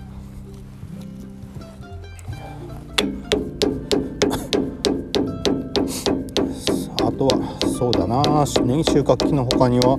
[7.17, 8.23] とはそうだな。
[8.65, 9.99] ネギ収穫機の他には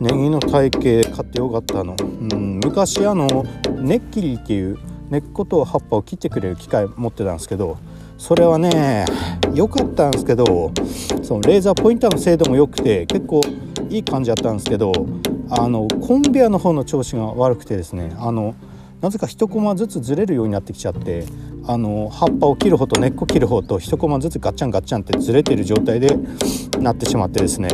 [0.00, 3.44] ネギの体型買ってよかったの、うん、昔あの
[3.80, 4.78] ネッキリっていう
[5.10, 7.78] 根っこと葉っぱを切ってくれる機械持ってたんですけど
[8.18, 9.04] それはね
[9.54, 10.72] 良かったんですけど
[11.22, 13.40] そのレーザーポインターの精度も良くて結構
[13.90, 14.92] いい感じだったんですけど
[15.50, 18.54] あのコンベアの方の調子が悪くてですねあの
[19.00, 21.26] なぜか1コマずつずれるようになってきちゃって
[21.66, 26.08] あの葉っぱを切る方と根っこ切る方と1コマずつガッチャンガッチャンってずれてる状態で
[26.80, 27.68] なってしまってですね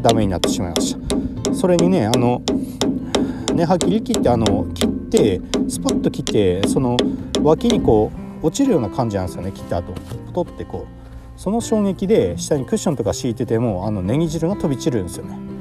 [0.00, 1.54] ダメになってしまいました。
[1.54, 2.42] それにねあの
[3.52, 6.96] 根は切り切ってあの切ってスパッと切ってその
[7.42, 8.12] 脇にこ
[8.42, 9.92] う落ちるような感じなんですよね切った後。
[10.32, 15.55] ポトってこうその衝撃で下にクッションとか敷いててもあのネギ汁が飛び散るんですよね。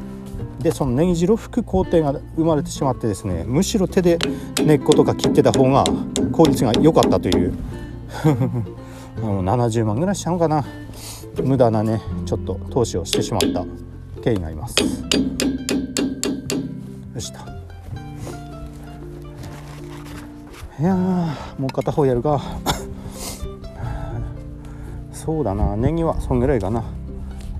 [0.65, 4.17] でそのネギ汁を拭く工程が生まれてしまってですねむしろ手で
[4.65, 5.83] 根っことか切ってた方が
[6.31, 7.53] 効率が良かったという。
[9.21, 10.65] 70万ぐらいしたのかな。
[11.43, 13.63] 無駄なねちょっと投資をしてしまった
[14.23, 14.75] 経緯があります。
[17.13, 17.41] よした
[20.79, 20.95] いや
[21.59, 22.41] もう片方やるか。
[25.13, 25.77] そうだな。
[25.77, 26.83] ネギはそんぐらいかな。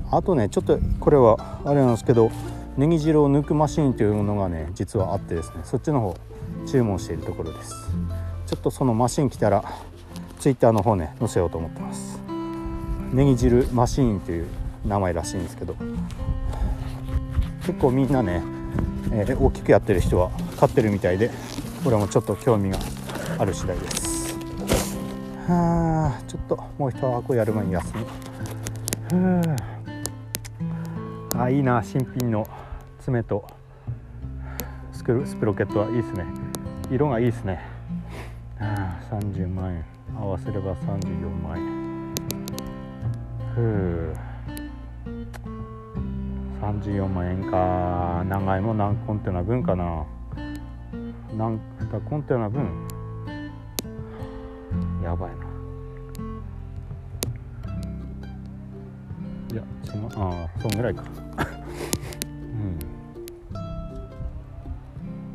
[0.10, 2.32] あとねちょっとこれはあれなんですけど
[2.78, 6.18] ネギ汁を抜くマシンというものがね実はあってですねそっちの方
[6.68, 7.74] 注文しているところです。
[8.46, 9.64] ちょっとそのマシン来たら
[10.40, 12.20] ツイッターの方ね載せようと思ってます。
[13.14, 14.48] ネギ汁マシーンという
[14.86, 15.76] 名前らしいんですけど。
[17.66, 18.44] 結構みんなね、
[19.12, 21.32] えー、大きくやってる人は買ってるみたいで
[21.84, 22.78] 俺もちょっと興味が
[23.40, 24.38] ある次第です。
[25.48, 27.94] はあちょっともう一箱やる前に休
[29.12, 29.56] む。
[31.38, 32.48] あいいな新品の。
[33.06, 33.46] 爪と
[34.92, 36.26] スクスプロケットはいいですね。
[36.90, 37.62] 色がいいですね。
[38.60, 39.86] 30万円。
[40.18, 42.16] 合わせれば34万円。
[43.54, 44.16] ふう。
[46.60, 48.24] 34万円か。
[48.28, 50.04] 長いも何コンテナ分かな。
[51.38, 51.60] 何
[52.10, 52.88] コンテナ分。
[55.04, 55.46] やばいな。
[59.54, 61.04] いやそのああそんぐらいか。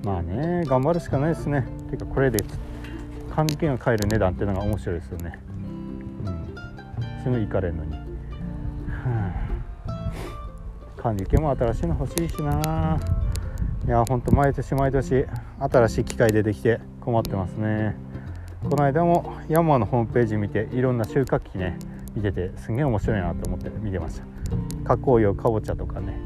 [0.05, 1.67] まあね頑張るしかないですね。
[1.91, 2.45] てかこれで
[3.35, 5.39] 還元が買える値段っていうのが面白いですよね。
[6.27, 7.23] うん。
[7.23, 7.99] すぐ行かれんのに、は
[9.87, 10.13] あ、
[10.97, 12.99] 管理犬も新しいの欲しいしな
[13.87, 15.27] いやほんと毎年毎年
[15.59, 17.95] 新しい機械出てきて困ってますね。
[18.63, 21.79] この間もヤンマーのホームページ見ていろんな収穫機ね
[22.15, 24.25] 見ててすげえ面白いなと思って見てました。
[24.85, 26.19] 加工用かぼちゃとかね。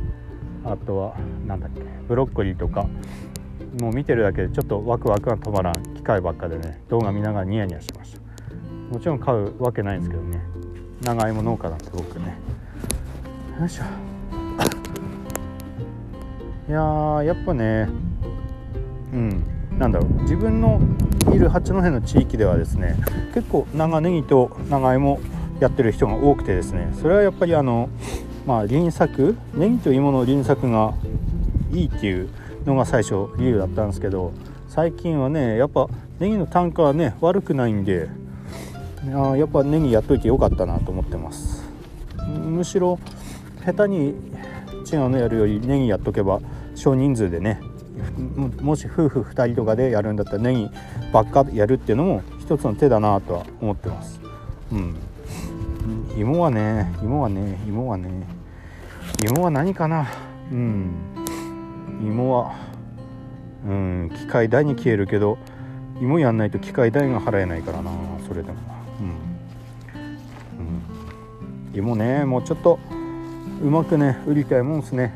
[0.64, 1.16] あとは
[1.46, 2.86] 何だっけブロッコリーとか
[3.80, 8.20] もう見てるだけでちょっとワクワクが止まらん機械ばっかでね動画見ながらニヤニヤしてました。
[8.92, 10.40] もちろん買うわけないんですけどね。
[11.02, 12.36] 長芋農家なんて僕ね。
[13.58, 13.84] よいしょ。
[16.68, 17.88] いややっぱね
[19.12, 19.42] うん。
[19.78, 20.22] なんだろう。
[20.22, 20.80] 自分の
[21.32, 22.96] いる八戸の地域ではですね
[23.34, 25.18] 結構長ネギと長芋
[25.60, 27.88] やってる人が多くてですねそれはやっぱりあの
[28.46, 30.94] まあ輪作ネギと芋の輪作が
[31.72, 32.28] いいっていう
[32.66, 34.32] のが最初理由だったんですけど
[34.68, 35.88] 最近はねやっぱ
[36.18, 38.08] ネギの単価はね悪くないんで
[39.14, 41.64] あやっぱネギやっといてよかったなと思ってます。
[42.16, 42.98] むしろ
[43.64, 44.14] 下手に
[44.90, 46.40] 違うのやるよりネギやっとけば
[46.74, 47.60] 少人数でね
[48.60, 50.70] もし夫婦2人とかでやるんだったらネギ
[51.12, 54.20] ばっかやるっていうのも一つの手だなとは思ってます。
[54.72, 54.96] うん
[56.16, 58.08] 芋はね芋はね芋はね
[59.22, 60.08] 芋は何かな。
[60.50, 61.23] うん。
[62.06, 62.54] 芋は
[63.66, 65.38] うん機械代に消えるけど
[66.00, 67.90] 芋やんないと機械代が払えないからな
[68.26, 68.58] それでも。
[69.00, 69.06] うん、
[71.72, 72.78] うん、芋ねもうちょっと
[73.62, 75.14] うまくね売りたいもんですね。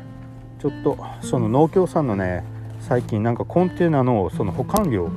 [0.59, 2.43] ちょっとその農協さんのね
[2.81, 5.09] 最近なんかコンテナのその保管料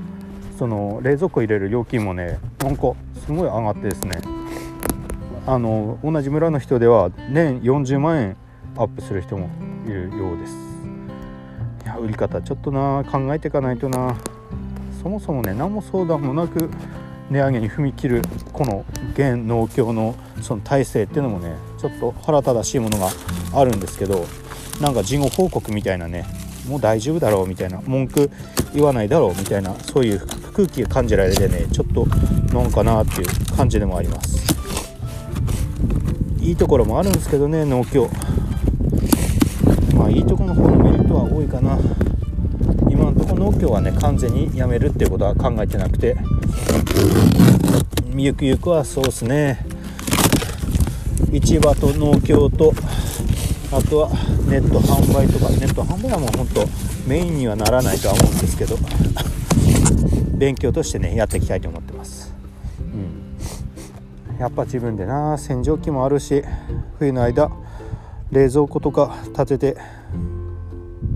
[0.59, 2.93] その冷蔵庫入れる料金もねなんか
[3.25, 4.21] すごい上がってですね。
[5.45, 8.37] あの同じ村の人では年40万円
[8.77, 9.49] アップする人も
[9.87, 10.62] いるようです。
[12.03, 14.17] 売り方ちょっとな考えていかないとな。
[15.03, 16.71] そもそもね何も相談もなく
[17.29, 18.23] 値上げに踏み切る
[18.53, 18.85] この
[19.15, 23.09] 現農協のその体制っていうのもねちょっと腹立たしいものが
[23.53, 24.27] あるんですけど
[24.81, 26.25] なんか事後報告みたいなね
[26.69, 28.31] もう大丈夫だろうみたいな文句
[28.75, 32.07] 言わないだろうみたいなそういう空気が感じられてねちょっと
[32.55, 34.43] なんかなっていう感じでもあります。
[36.41, 38.09] いいところもあるんですけどね農協。
[39.97, 41.79] まあいいとこの方のメリットは多いかな。
[43.63, 46.17] のところ農協はね完全にやめるっていうことは考えてなくて。
[48.15, 49.65] ゆくゆくはそうですね。
[51.33, 52.73] 市場と農協と
[53.73, 54.11] あとは
[54.49, 55.51] ネット販売とか。
[55.51, 56.67] ネット販売はもう本当
[57.07, 58.77] メインにはならないとは思うんですけど。
[60.43, 62.35] 勉強としてねやっていきたいと思ってます、
[62.81, 66.43] うん、やっぱ自分でな洗浄機もあるし
[66.99, 67.49] 冬の間
[68.33, 69.77] 冷蔵庫とか立てて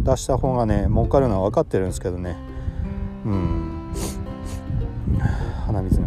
[0.07, 2.37] 出した方がね儲かるのは分かってるんですけどね。
[3.25, 3.93] うん。
[5.67, 6.07] 鼻水が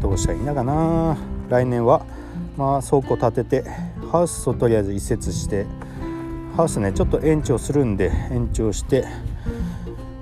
[0.00, 1.16] どうしたらいいんだかな。
[1.48, 2.04] 来年は
[2.56, 3.64] まあ倉庫建てて
[4.10, 5.66] ハウスをとりあえず移設して
[6.56, 9.04] ハウスねちょっと延長するんで延長して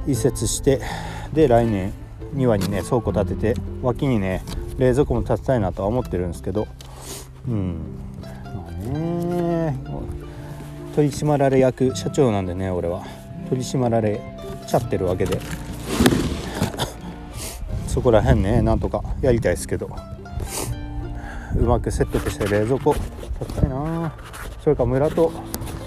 [0.07, 0.83] 移設して
[1.33, 1.95] で来年
[2.35, 4.43] 庭にね倉庫建てて脇にね
[4.77, 6.69] 冷蔵庫も建てたいなとは思ってるんですけど。
[7.49, 7.77] うん。
[8.21, 8.29] ま
[8.69, 10.26] あね。
[10.97, 13.05] 取り締まられ役社長なんでね俺は。
[13.51, 14.19] 取り締まられ
[14.67, 15.39] ちゃってるわけで。
[17.87, 19.91] そこら辺ねなんとかやりたいですけど。
[21.55, 23.03] うまくセットとして冷蔵庫建
[23.47, 24.11] てたいな。
[24.65, 25.33] それか村と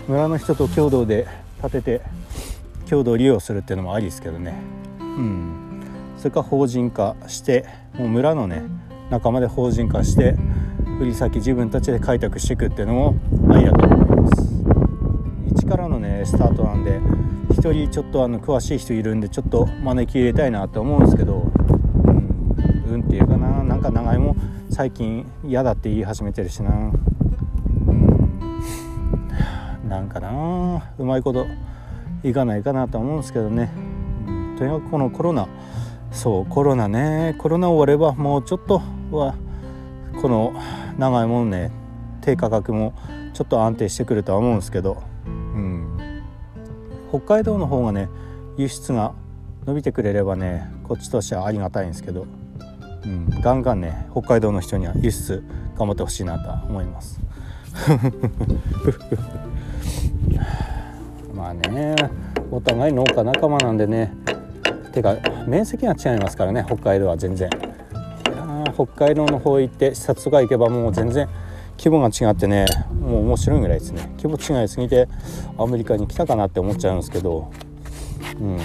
[0.08, 1.26] 村の人と共同で
[1.62, 2.02] 建てて
[2.88, 4.54] 共同利用するっていうのもありですけどね。
[5.00, 5.82] うん。
[6.18, 7.66] それか法人化して
[7.98, 8.62] もう村のね
[9.10, 10.36] 仲間で法人化して
[11.02, 13.16] 売り先自分たちで開拓していくっていうのも
[13.50, 14.59] ありだと思います。
[15.70, 17.00] からのねスタートなんで
[17.52, 24.36] 一人ちょっとあの詳しい人いるんでちょっと招き入れたいなと思うんですけどうん運っていうかななんか長芋
[24.72, 26.72] 最近嫌だって言い始めてるしな。
[26.72, 27.00] うん
[29.88, 31.48] なんかなうまいこと
[32.24, 33.72] いかないかなと思うんですけどね、
[34.28, 35.48] うん、とにかくこのコロナ
[36.12, 39.36] そうコロナねコロナ終わればもうちょっとは
[40.22, 40.54] この
[41.00, 41.72] 長いもんね
[42.22, 42.94] 低価格も
[43.34, 45.02] ちょっと安定してくるとは思うんですけど、
[45.54, 46.24] うん、
[47.10, 48.10] 北海道の方がね
[48.58, 49.14] 輸出が
[49.66, 52.26] 伸びてくれればねこっちとしてはありがたいんですけど、
[53.04, 55.44] うん、ガンガンね北海道の人には輸出
[55.78, 57.20] 頑張ってほしいなとは思います。
[61.34, 61.96] まあね
[62.52, 64.14] お互い農家仲間なんでね
[64.92, 65.16] てか
[65.48, 67.50] 面積が違いますからね北海道は全然。
[68.86, 71.28] 北海道の方行って視察とか行けばもう全然
[71.82, 72.66] 規模が違ってね
[73.00, 74.12] もう面白いぐらいですね。
[74.22, 75.08] 規模違いすぎて
[75.58, 77.50] アメリカに来たかなって思っちゃうんですけど。
[78.40, 78.60] うん。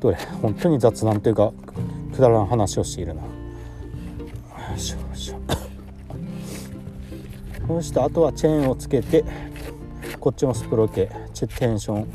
[0.00, 0.16] どれ？
[0.42, 1.52] 本当に雑談というか
[2.14, 3.22] くだらん話をしているな。
[3.22, 3.28] よ
[4.76, 5.38] いしょよいしょ。
[7.68, 9.24] そしてあとはチェーンをつけて
[10.18, 12.06] こっちもスプロケチェテンション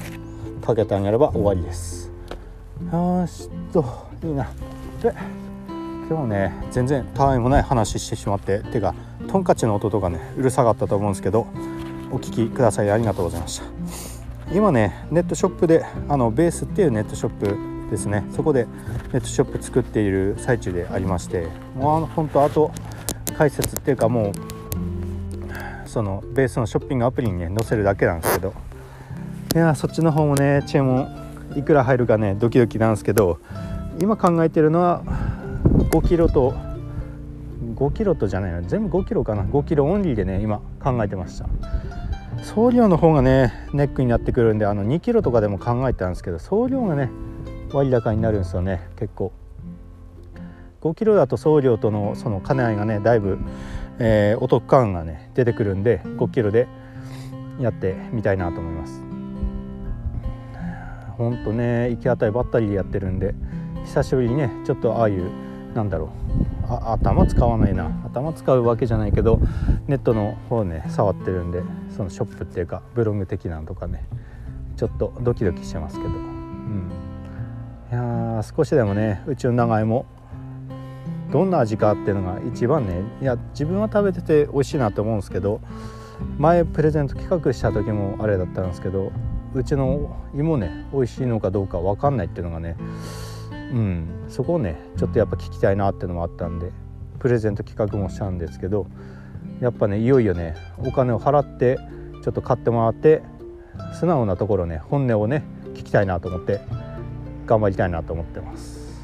[0.61, 2.11] かけてあげれば終わりです。
[2.91, 3.86] よしと
[4.23, 4.51] いいな。
[5.01, 5.13] で
[6.14, 8.93] 今日ね全然たわいもない話してしまっててか
[9.28, 11.47] トンカチの音とかねうるさかったと思うんですけど
[12.11, 13.66] お聞きくださいありがとうございました。
[14.53, 18.24] 今ねネットショップであのベースっていうネットショップですね。
[18.30, 18.68] そこで
[19.11, 22.72] ネットショップ作っている最中でありましてもうあの本当あと
[23.36, 24.34] 解説っていうかも
[25.86, 28.53] うそのベースのショッピングアプリにね載せるだけなんですけど。
[29.55, 31.07] いやそっちの方もねチェーンも
[31.55, 33.39] いくら入るかねドキドキなんですけど
[33.99, 35.03] 今考えてるのは
[35.74, 36.53] 5キロと
[37.76, 39.43] 5キロとじゃないの全部5キロかな。
[39.43, 41.47] 5キロオンリーでね今考えてました。
[42.43, 47.09] 送料の方がねネックになってくるんであの2キロとかでも考えてたんですけど送料がね
[47.71, 48.88] 割高になるんですよね。
[48.97, 49.32] 結構。
[50.82, 53.39] 5キロだと送料とのその兼ね合いがねだいぶ、
[53.99, 56.67] えー、お得感がね出てくるんで5キロで
[57.59, 59.01] やってみたいなと思います。
[61.17, 63.34] ほんとね行き当たりばったりでやってるんで
[63.86, 65.32] 久しぶりにねちょっとああいう
[65.74, 66.09] なんだろう。
[66.69, 67.91] あ頭使わないな。
[68.05, 69.39] 頭使うわけじゃないけど
[69.88, 71.63] ネットの方ね触ってるんで
[71.95, 74.05] そのショップっていうかブログ的なのとかね
[74.78, 76.91] ちょっとドキドキしてますけど、うん、
[77.91, 80.05] いや少しでもねうちの長芋
[81.32, 85.61] どんな味かっていうのが一番ねいや自分は食べてて美味しいなと思うんですけど
[86.38, 89.11] 前プレゼント企画した時もあれだったんですけど
[89.55, 92.76] うちの芋ね美味しいのかどうか分かんないっていうのがね
[93.74, 94.07] うん。
[94.30, 96.71] そこをねちょっとやっぱ聞きたいなっていうのもあったんで
[97.19, 98.88] プレゼント企画もしたんですけど
[99.61, 101.78] やっぱねいよいよねお金を払って
[102.24, 103.24] ちょっと買ってもらって
[103.99, 105.43] 素直なところね本音をね
[105.74, 106.59] 聞きたいなと思って
[107.45, 109.01] 頑張りたいなと思ってます、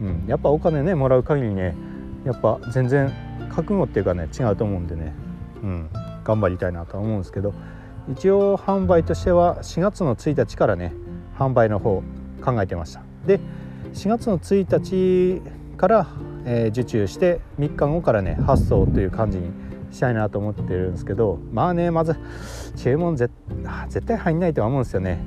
[0.00, 1.74] うん、やっぱお金ねもらう限りね
[2.24, 3.12] やっぱ全然
[3.50, 5.14] 覚悟っていうかね違うと思うんでね、
[5.62, 5.90] うん、
[6.24, 7.54] 頑張りたいなとは思うんですけど
[8.12, 10.92] 一応販売としては4月の1日からね
[11.38, 12.02] 販売の方
[12.42, 13.02] 考えてました。
[13.26, 13.38] で
[13.92, 15.42] 4月の1日
[15.76, 16.06] から、
[16.44, 19.50] えー、受注して3日後からね発送という感じに
[19.90, 22.16] したいなと思ってるんですけどまあねまず
[22.76, 23.32] 注文絶
[24.06, 25.22] 対入んないとは思うんですよね。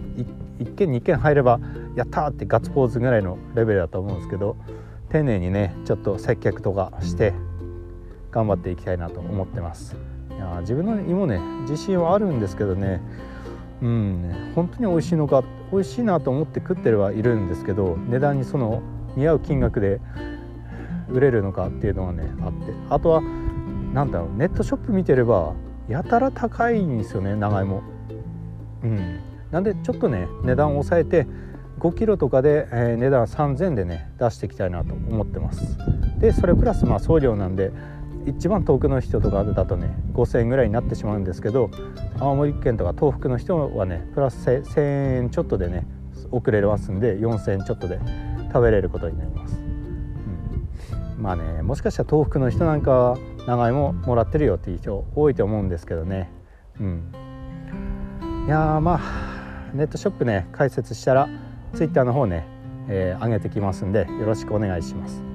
[0.59, 1.59] 1件2件入れば
[1.95, 4.55] やったーってガッツポーズぐらいのレベルだと思うんですけど
[5.09, 7.33] 丁寧にねちょっと接客とかして
[8.31, 9.95] 頑張っていきたいなと思ってます。
[10.35, 13.01] いや自分の芋ね自信はあるんですけどね
[13.81, 18.81] うん本当に美味しいのか美味しいなと思って食ってはいるんですけど値段にその
[19.15, 19.99] 似合う金額で
[21.09, 22.73] 売れるのかっていうのがねあって。
[22.89, 23.21] あとは
[23.93, 25.53] 何だろうネットショップ見てれば
[25.87, 27.83] やたら高いんですよね長芋。
[28.83, 29.19] うん。
[29.51, 31.27] なんでちょっとね値段を抑えて
[31.79, 35.77] 5キロとかで、えー、値段3000でね出していきたいなと思ってます。
[36.19, 37.71] でそれプラスまあ送料なんで
[38.25, 41.69] 一番遠くの人とかだとね5,000円ぐらいになってしまうんですけど
[42.19, 45.85] 青森県とか東北の人はねプラス1,000円ちょっとでね
[46.31, 47.99] 遅れますんで4,000円ちょっとで
[48.47, 53.17] 食べれることになります、うん、まあねもしかしたら東北の人なんかは
[53.47, 56.29] 長芋もらってるよっていう人多いと思うんですけどね。
[56.79, 57.11] うん。
[58.47, 61.29] いやまあネットショップね開設したら
[61.73, 62.45] Twitter の方ね、
[62.87, 65.32] えー、上げてきますんでよろしくお願いします。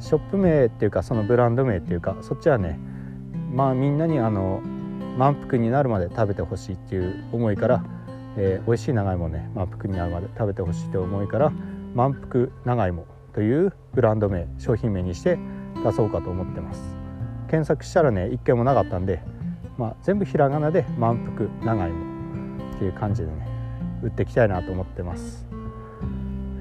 [0.00, 2.78] ショップ名っていうかそのブランド名っていうかそっちはね
[3.52, 4.60] まあみんなにあの
[5.16, 7.84] 満腹になるまで食べてほしいっていう思いから、
[8.36, 11.50] えー、美味しい長芋ね満腹になるまで食べてほしいという思いから
[11.94, 15.38] 満腹長芋というブランド名商品名にして
[15.84, 16.80] 出そうかと思ってます。
[17.48, 19.22] 検索したらね一件もなかったんで、
[19.78, 23.48] まあ、全部ひらがなで満腹長芋っていう感じでね
[24.02, 25.46] 売っていきたいなと思ってます。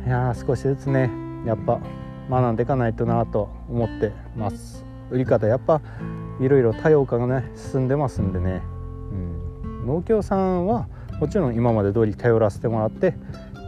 [0.05, 1.09] いや少しずつね
[1.45, 1.79] やっぱ
[2.29, 4.85] 学んでいかないとなと思ってます。
[5.11, 5.81] 売り方やっぱ
[6.39, 8.61] いろいろ多様化がね進んでますんでね、
[9.11, 10.87] うん、農協さんは
[11.19, 13.13] もちろん今まで通り頼らせてもらって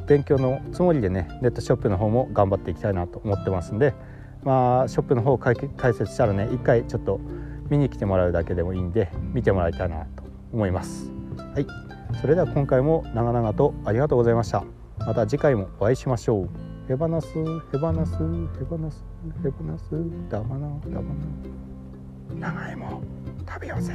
[0.08, 3.94] 勉強のつもりでねネットショップの方も頑張っていきたいなと思ってますんで
[4.44, 5.56] まあショップの方を解
[5.94, 7.20] 説したらね一回ちょっと
[7.70, 11.12] 見に来てもらうだけでもいいんで見てもらいたいなと思います。
[11.54, 11.68] はい。
[12.22, 14.64] それでは今回も長々とありがとうございました。
[15.00, 16.67] また次回もお会いしましょう。
[16.88, 17.34] 手放す
[17.70, 18.18] 手放す
[18.58, 19.04] 手放す
[19.44, 19.90] 手放す
[20.30, 21.14] ダマなダマ
[22.40, 23.02] な長芋
[23.46, 23.94] 食べようぜ